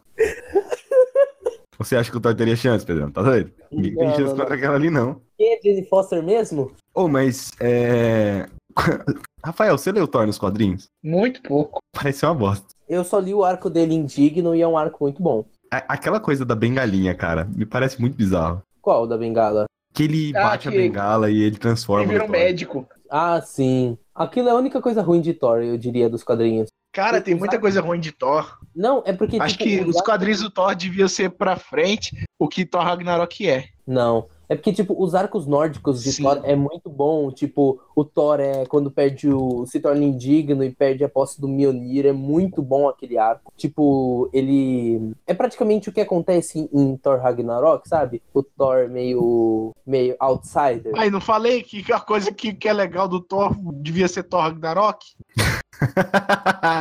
[1.78, 3.10] Você acha que o Thor teria chance, Pedrão?
[3.10, 3.52] Tá doido?
[3.70, 5.20] Ninguém tem chance não, contra aquela ali, não.
[5.36, 6.72] Quem é Jane Foster mesmo?
[6.94, 8.46] Ô, mas é.
[9.44, 10.88] Rafael, você leu Thor nos quadrinhos?
[11.02, 11.78] Muito pouco.
[11.94, 12.66] Parece uma bosta.
[12.88, 15.44] Eu só li o arco dele indigno e é um arco muito bom.
[15.72, 18.62] A- Aquela coisa da bengalinha, cara, me parece muito bizarro.
[18.80, 19.66] Qual da bengala?
[19.92, 22.04] Que ele Ah, bate a que- bengala e ele transforma.
[22.04, 22.86] Ele vira um médico.
[23.10, 23.96] Ah, sim.
[24.14, 26.68] Aquilo é a única coisa ruim de Thor, eu diria, dos quadrinhos.
[26.92, 28.58] Cara, tem muita coisa ruim de Thor.
[28.74, 29.38] Não, é porque.
[29.40, 33.48] Acho tipo, que os quadrinhos do Thor deviam ser pra frente o que Thor Ragnarok
[33.48, 33.66] é.
[33.86, 34.28] Não.
[34.48, 36.22] É porque, tipo, os arcos nórdicos de Sim.
[36.22, 37.30] Thor é muito bom.
[37.30, 39.66] Tipo, o Thor é quando perde o.
[39.66, 42.06] se torna indigno e perde a posse do Mjolnir.
[42.06, 43.52] É muito bom aquele arco.
[43.56, 45.12] Tipo, ele.
[45.26, 48.22] É praticamente o que acontece em, Thor Ragnarok, sabe?
[48.32, 49.74] O Thor meio.
[49.86, 50.92] meio outsider.
[50.96, 54.40] Aí, não falei que a coisa que, que é legal do Thor devia ser Thor
[54.40, 55.04] Ragnarok?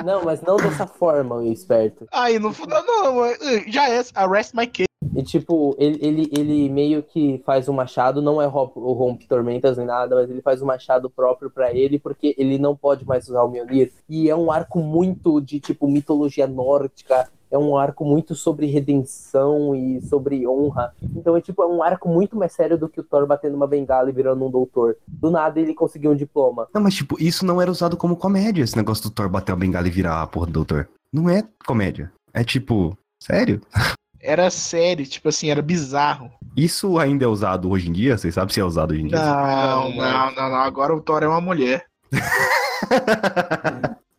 [0.05, 2.07] Não, mas não dessa forma, o esperto.
[2.11, 3.35] Aí, não, não, não,
[3.67, 4.03] já é.
[4.15, 4.87] Arrest my case.
[5.15, 9.77] E tipo, ele, ele, ele meio que faz um machado, não é o rompe tormentas
[9.77, 13.27] nem nada, mas ele faz um machado próprio pra ele, porque ele não pode mais
[13.27, 13.91] usar o Mjolnir.
[14.09, 19.73] E é um arco muito de tipo mitologia nórdica, é um arco muito sobre redenção
[19.75, 20.93] e sobre honra.
[21.15, 23.67] Então é tipo, é um arco muito mais sério do que o Thor batendo uma
[23.67, 24.97] bengala e virando um doutor.
[25.07, 26.67] Do nada ele conseguiu um diploma.
[26.73, 29.55] Não, mas tipo, isso não era usado como comédia, esse negócio do Thor bater a
[29.55, 30.89] bengala e virar a porra do doutor.
[31.11, 32.11] Não é comédia.
[32.33, 33.61] É tipo, sério?
[34.19, 36.31] Era sério, tipo assim, era bizarro.
[36.55, 38.17] Isso ainda é usado hoje em dia?
[38.17, 39.17] Vocês sabem se é usado hoje em dia?
[39.17, 40.57] Não, não, não, não.
[40.57, 41.85] Agora o Thor é uma mulher.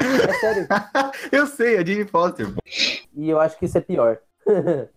[0.01, 0.67] É sério.
[1.33, 2.47] Eu sei, é Jane Foster.
[3.15, 4.19] E eu acho que isso é pior.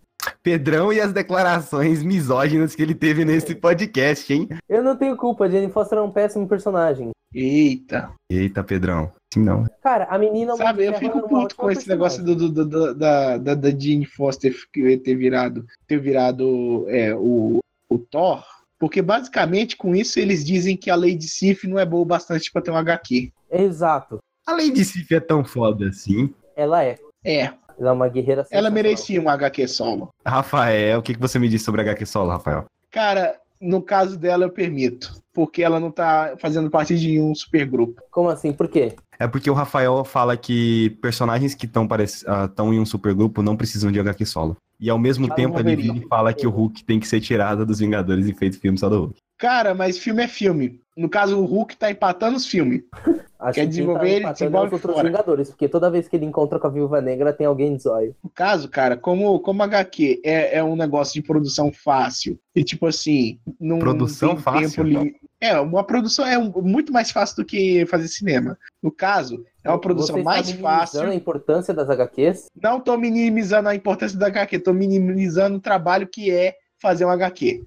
[0.42, 4.48] Pedrão e as declarações misóginas que ele teve nesse podcast, hein?
[4.68, 7.10] Eu não tenho culpa, Jane Foster é um péssimo personagem.
[7.34, 8.10] Eita.
[8.30, 9.10] Eita, Pedrão.
[9.32, 9.66] Sim, não.
[9.82, 10.54] Cara, a menina.
[10.56, 14.04] Sabe, eu fico puto com esse negócio do, do- do- do- da, da, da Jane
[14.04, 14.54] Foster
[15.02, 17.58] ter virado, ter virado é, o,
[17.88, 18.44] o Thor.
[18.78, 22.50] Porque basicamente com isso eles dizem que a Lady Sif não é boa o bastante
[22.52, 23.32] pra ter um HQ.
[23.50, 24.18] Exato.
[24.46, 26.34] A Lady Sif é tão foda assim.
[26.56, 26.98] Ela é.
[27.24, 27.42] É,
[27.78, 30.08] Ela é uma guerreira ela merecia um HQ solo.
[30.26, 32.64] Rafael, o que, que você me disse sobre HQ Solo, Rafael?
[32.90, 35.22] Cara, no caso dela eu permito.
[35.32, 38.02] Porque ela não tá fazendo parte de nenhum supergrupo.
[38.10, 38.52] Como assim?
[38.52, 38.94] Por quê?
[39.18, 43.98] É porque o Rafael fala que personagens que estão em um supergrupo não precisam de
[43.98, 44.56] HQ solo.
[44.78, 47.20] E ao mesmo Ah, tempo ele vira e fala que o Hulk tem que ser
[47.20, 49.16] tirado dos Vingadores e feito filme só do Hulk.
[49.38, 50.81] Cara, mas filme é filme.
[50.96, 52.82] No caso, o Hulk tá empatando os filmes.
[53.42, 55.08] Acho Quer que desenvolver quem tá ele, desenvolve é os outros fora.
[55.08, 58.14] Vingadores, porque toda vez que ele encontra com a Viúva Negra tem alguém de zóio.
[58.22, 62.86] No caso, cara, como, como HQ é, é um negócio de produção fácil, e tipo
[62.86, 64.70] assim, não Produção tem fácil?
[64.70, 65.16] tempo li...
[65.40, 68.56] É, uma produção é muito mais fácil do que fazer cinema.
[68.80, 71.10] No caso, é uma produção Você está mais minimizando fácil.
[71.10, 72.46] a importância das HQs?
[72.62, 77.10] Não tô minimizando a importância da HQ, tô minimizando o trabalho que é fazer um
[77.10, 77.64] HQ.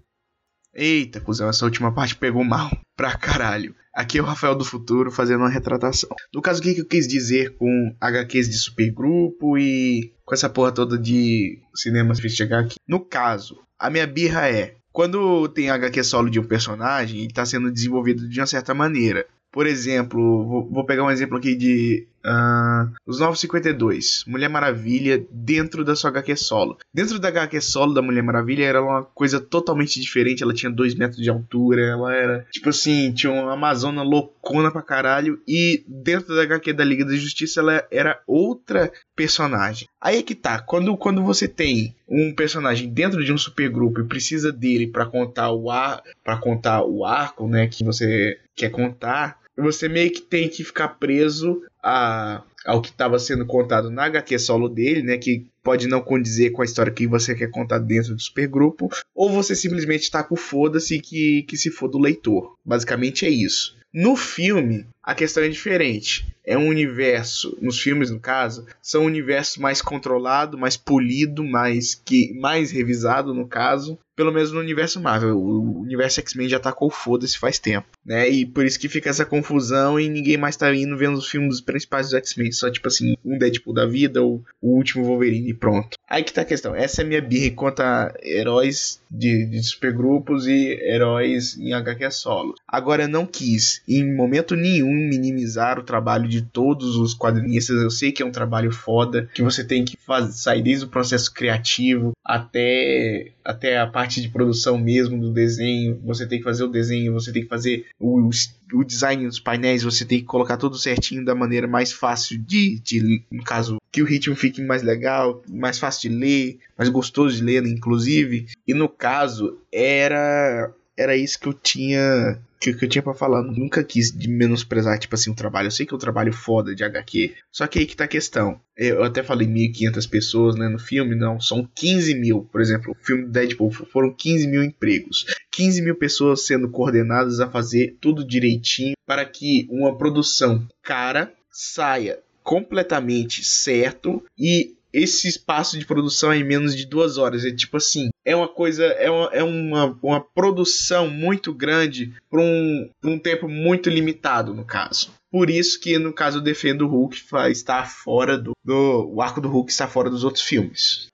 [0.75, 2.69] Eita, cuzão, essa última parte pegou mal.
[2.97, 3.73] Pra caralho.
[3.93, 6.09] Aqui é o Rafael do Futuro fazendo uma retratação.
[6.33, 10.49] No caso, o que que eu quis dizer com HQs de supergrupo e com essa
[10.49, 12.75] porra toda de cinema de HQ?
[12.87, 14.75] No caso, a minha birra é.
[14.91, 19.25] Quando tem HQ solo de um personagem, ele tá sendo desenvolvido de uma certa maneira.
[19.51, 25.95] Por exemplo, vou pegar um exemplo aqui de ah, Os 952, Mulher Maravilha dentro da
[25.95, 26.77] sua HQ solo.
[26.93, 30.43] Dentro da HQ solo da Mulher Maravilha era uma coisa totalmente diferente.
[30.43, 34.81] Ela tinha 2 metros de altura, ela era tipo assim, tinha uma Amazona loucona pra
[34.81, 35.39] caralho.
[35.47, 39.87] E dentro da HQ da Liga da Justiça ela era outra personagem.
[40.01, 44.07] Aí é que tá, quando, quando você tem um personagem dentro de um supergrupo e
[44.07, 49.39] precisa dele pra contar o ar, para contar o arco, né, que você quer contar,
[49.57, 54.39] você meio que tem que ficar preso a, ao que estava sendo contado na HQ
[54.39, 55.17] solo dele, né?
[55.19, 59.29] Que pode não condizer com a história que você quer contar dentro do supergrupo, ou
[59.29, 62.55] você simplesmente tá com foda-se que, que se for do leitor.
[62.65, 63.75] Basicamente é isso.
[63.93, 66.27] No filme, a questão é diferente.
[66.43, 71.95] É um universo, nos filmes no caso, são um universo mais controlado, mais polido, mais
[71.95, 75.37] que mais revisado no caso, pelo menos no universo Marvel.
[75.37, 78.29] O universo X-Men já tacou foda-se faz tempo, né?
[78.29, 81.61] E por isso que fica essa confusão e ninguém mais tá indo vendo os filmes
[81.61, 85.53] principais dos X-Men, só tipo assim, um Deadpool da vida ou o último Wolverine e
[85.53, 85.97] pronto.
[86.07, 86.75] Aí que tá a questão.
[86.75, 92.11] Essa é a minha birra quanto a heróis de, de supergrupos e heróis em HQ
[92.11, 92.53] solo.
[92.67, 97.81] Agora eu não quis em momento nenhum minimizar o trabalho de todos os quadrinistas.
[97.81, 100.89] Eu sei que é um trabalho foda, que você tem que fazer, sair desde o
[100.89, 106.01] processo criativo até, até a parte de produção mesmo do desenho.
[106.03, 108.29] Você tem que fazer o desenho, você tem que fazer o,
[108.73, 112.79] o design dos painéis, você tem que colocar tudo certinho da maneira mais fácil de,
[112.79, 117.35] de no caso, que o ritmo fique mais legal, mais fácil de ler, mais gostoso
[117.35, 118.47] de ler, inclusive.
[118.67, 123.43] E no caso, era era isso que eu tinha que, que eu tinha para falar.
[123.43, 125.67] Nunca quis menosprezar, tipo assim, o trabalho.
[125.67, 127.35] Eu sei que é um trabalho foda de HQ.
[127.51, 128.59] Só que aí que tá a questão.
[128.75, 131.15] Eu até falei 1.500 pessoas né, no filme.
[131.15, 132.47] Não, são 15 mil.
[132.51, 135.25] Por exemplo, o filme Deadpool foram 15 mil empregos.
[135.51, 142.19] 15 mil pessoas sendo coordenadas a fazer tudo direitinho para que uma produção cara saia
[142.43, 147.43] completamente certo e esse espaço de produção é em menos de duas horas.
[147.43, 152.39] É tipo assim, é uma coisa, é uma, é uma, uma produção muito grande por
[152.39, 155.13] um, um tempo muito limitado, no caso.
[155.31, 157.21] Por isso que, no caso, eu defendo o Hulk
[157.51, 159.11] está fora do, do.
[159.13, 161.07] O arco do Hulk está fora dos outros filmes.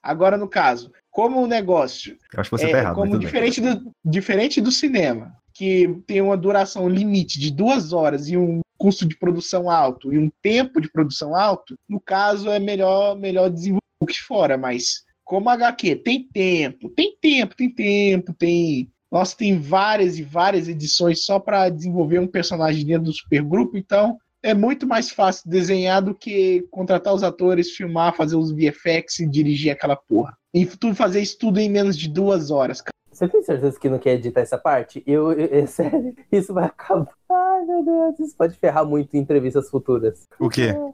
[0.00, 2.94] Agora, no caso, como o negócio Eu acho que você é, tá errado.
[2.94, 3.20] como bem.
[3.20, 8.60] diferente do, diferente do cinema, que tem uma duração limite de duas horas e um
[8.78, 13.50] custo de produção alto e um tempo de produção alto, no caso é melhor, melhor
[13.50, 18.90] desenvolver o que fora, mas como HQ tem tempo, tem tempo, tem tempo, tem.
[19.12, 24.16] Nossa, tem várias e várias edições só para desenvolver um personagem dentro do supergrupo, então
[24.42, 29.26] é muito mais fácil desenhar do que contratar os atores, filmar, fazer os VFX e
[29.28, 30.34] dirigir aquela porra.
[30.54, 32.92] E tu fazer isso tudo em menos de duas horas, cara.
[33.12, 35.02] Você tem certeza que não quer editar essa parte?
[35.06, 37.12] Eu, eu, eu- sério, isso vai acabar.
[37.30, 40.26] Ai, meu Deus, isso pode ferrar muito em entrevistas futuras.
[40.38, 40.74] O quê?
[40.74, 40.92] Ai,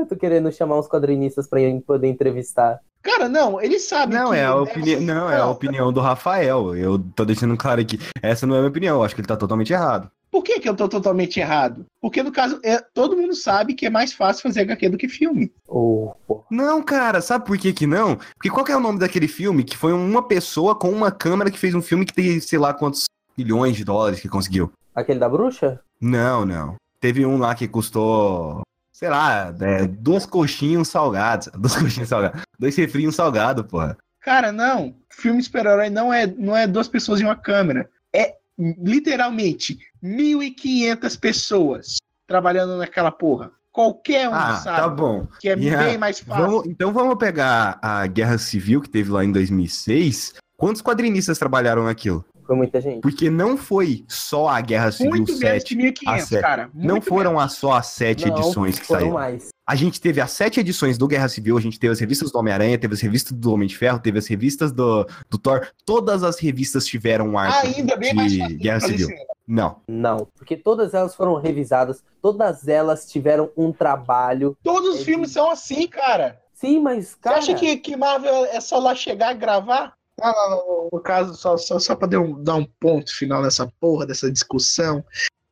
[0.00, 2.80] eu tô querendo chamar uns quadrinistas pra poder entrevistar.
[3.02, 6.00] Cara, não, ele sabe Não, que é a opinião, ser- não, é a opinião do
[6.00, 6.76] Rafael.
[6.76, 7.98] Eu tô deixando claro aqui.
[8.22, 10.10] Essa não é a minha opinião, eu acho que ele tá totalmente errado.
[10.30, 11.84] Por que, que eu tô totalmente errado?
[12.00, 15.08] Porque, no caso, é, todo mundo sabe que é mais fácil fazer HQ do que
[15.08, 15.52] filme.
[15.66, 16.12] Oh.
[16.48, 18.16] Não, cara, sabe por que que não?
[18.36, 19.64] Porque qual que é o nome daquele filme?
[19.64, 22.72] Que foi uma pessoa com uma câmera que fez um filme que tem, sei lá,
[22.72, 24.70] quantos milhões de dólares que conseguiu.
[24.94, 25.80] Aquele da bruxa?
[26.00, 26.76] Não, não.
[27.00, 28.60] Teve um lá que custou,
[29.00, 31.50] sei lá, é, duas coxinhas salgado.
[31.58, 32.42] Duas coxinhas salgadas.
[32.58, 33.96] Dois refrios salgado, porra.
[34.20, 34.94] Cara, não.
[35.08, 37.88] Filme super-herói não é, não é duas pessoas em uma câmera.
[38.14, 41.96] É literalmente 1.500 pessoas
[42.26, 43.50] trabalhando naquela porra.
[43.72, 45.26] Qualquer um Ah, sabe tá bom.
[45.40, 45.86] que é Yeah.
[45.88, 46.44] bem mais fácil.
[46.44, 50.34] Vamos- então vamos pegar a Guerra Civil que teve lá em 2006.
[50.58, 52.22] Quantos quadrinistas trabalharam naquilo?
[52.50, 53.00] Foi muita gente.
[53.00, 55.76] Porque não foi só a Guerra Civil Muito menos 7.
[55.76, 56.40] que 1.500, a sete.
[56.42, 56.70] cara.
[56.74, 57.44] Não Muito foram menos.
[57.44, 59.14] as só as sete Não, edições que foram saíram.
[59.14, 59.48] mais.
[59.64, 62.38] A gente teve as sete edições do Guerra Civil, a gente teve as revistas do
[62.40, 65.64] Homem-Aranha, teve as revistas do Homem de Ferro, teve as revistas do, do Thor.
[65.86, 69.08] Todas as revistas tiveram um arco Ainda bem mais de fácil Guerra Civil.
[69.46, 69.76] Não.
[69.88, 74.56] Não, porque todas elas foram revisadas, todas elas tiveram um trabalho.
[74.60, 76.40] Todos os É filmes são assim, cara.
[76.52, 77.38] Sim, mas, Você cara.
[77.38, 79.94] acha que, que Marvel é só lá chegar e gravar?
[80.20, 80.88] Não, não, não.
[80.92, 84.30] No caso, só, só, só pra dar um, dar um ponto final nessa porra, dessa
[84.30, 85.04] discussão.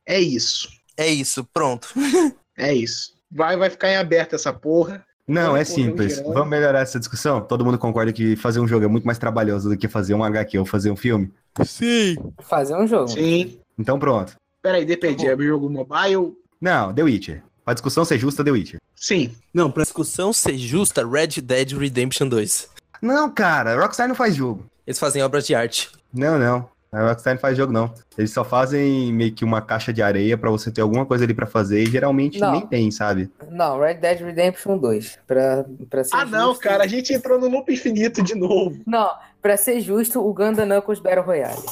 [0.07, 0.69] É isso.
[0.97, 1.89] É isso, pronto.
[2.61, 3.13] É isso.
[3.31, 5.07] Vai, vai ficar em aberto essa porra.
[5.29, 6.21] Não, é simples.
[6.21, 7.41] Vamos melhorar essa discussão?
[7.41, 10.25] Todo mundo concorda que fazer um jogo é muito mais trabalhoso do que fazer um
[10.25, 11.31] HQ ou fazer um filme?
[11.65, 12.17] Sim.
[12.41, 13.07] Fazer um jogo.
[13.09, 13.61] Sim.
[13.79, 14.35] Então pronto.
[14.61, 15.25] Peraí, depende.
[15.25, 16.33] É jogo mobile?
[16.61, 17.45] Não, The Witcher.
[17.65, 18.81] Pra discussão ser justa, The Witcher.
[18.97, 19.31] Sim.
[19.53, 22.69] Não, pra discussão ser justa, Red Dead Redemption 2.
[23.01, 24.65] Não, cara, a Rockstar não faz jogo.
[24.87, 25.91] Eles fazem obras de arte.
[26.13, 26.69] Não, não.
[26.91, 27.93] A Rockstar não faz jogo, não.
[28.17, 31.35] Eles só fazem meio que uma caixa de areia pra você ter alguma coisa ali
[31.35, 32.53] pra fazer e geralmente Não.
[32.53, 33.31] nem tem, sabe?
[33.51, 35.19] Não, Red Dead Redemption 2.
[35.27, 36.85] Pra, pra ser Ah, não, justo- cara.
[36.85, 38.81] A gente entrou no loop infinito de novo.
[38.87, 39.11] Não,
[39.43, 41.63] pra ser justo, o Ganda Knuckles Battle Royale.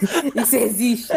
[0.34, 1.12] Isso existe.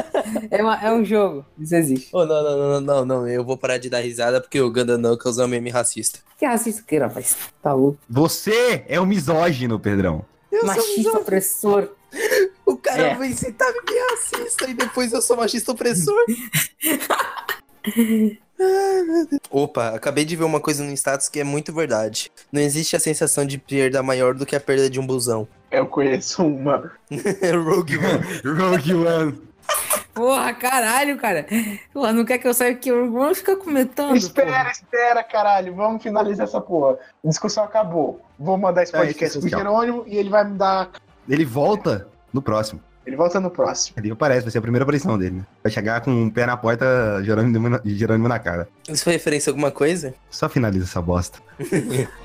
[0.52, 1.46] É, uma- é um jogo.
[1.60, 2.10] Isso existe.
[2.12, 4.98] Oh, não, não, não, não, não, eu vou parar de dar risada porque o Ganda
[4.98, 6.20] Knuckles é um meme racista.
[6.38, 7.38] Que racista que rapaz?
[7.62, 8.00] Tá louco.
[8.10, 10.26] Você é um misógino, Pedrão.
[10.64, 11.90] Machista opressor.
[12.66, 13.16] O cara É.
[13.16, 16.16] vai incitar a me racista e depois eu sou machista opressor.
[19.50, 22.32] Opa, acabei de ver uma coisa no status que é muito verdade.
[22.52, 25.48] Não existe a sensação de perda maior do que a perda de um busão.
[25.74, 26.92] Eu conheço uma.
[27.66, 28.58] Rogue One.
[28.60, 29.42] Rogue One.
[30.14, 31.46] Porra, caralho, cara.
[31.92, 32.92] Porra, não quer que eu saia aqui?
[32.92, 34.16] Vamos ficar comentando.
[34.16, 34.72] Espera, porra.
[34.72, 35.74] espera, caralho.
[35.74, 36.98] Vamos finalizar essa porra.
[37.26, 38.22] A discussão acabou.
[38.38, 39.60] Vou mandar esse É, podcast pro isso, tchau.
[39.60, 40.92] Jerônimo e ele vai me dar.
[41.28, 42.80] Ele volta no próximo.
[43.06, 43.96] Ele volta no próximo.
[43.98, 45.38] Ele aparece, vai ser a primeira aparição dele.
[45.38, 45.46] né?
[45.64, 46.86] Vai chegar com um pé na porta,
[47.24, 48.68] Jerônimo na, Jerônimo na cara.
[48.88, 50.14] Isso foi referência a alguma coisa?
[50.30, 51.40] Só finaliza essa bosta.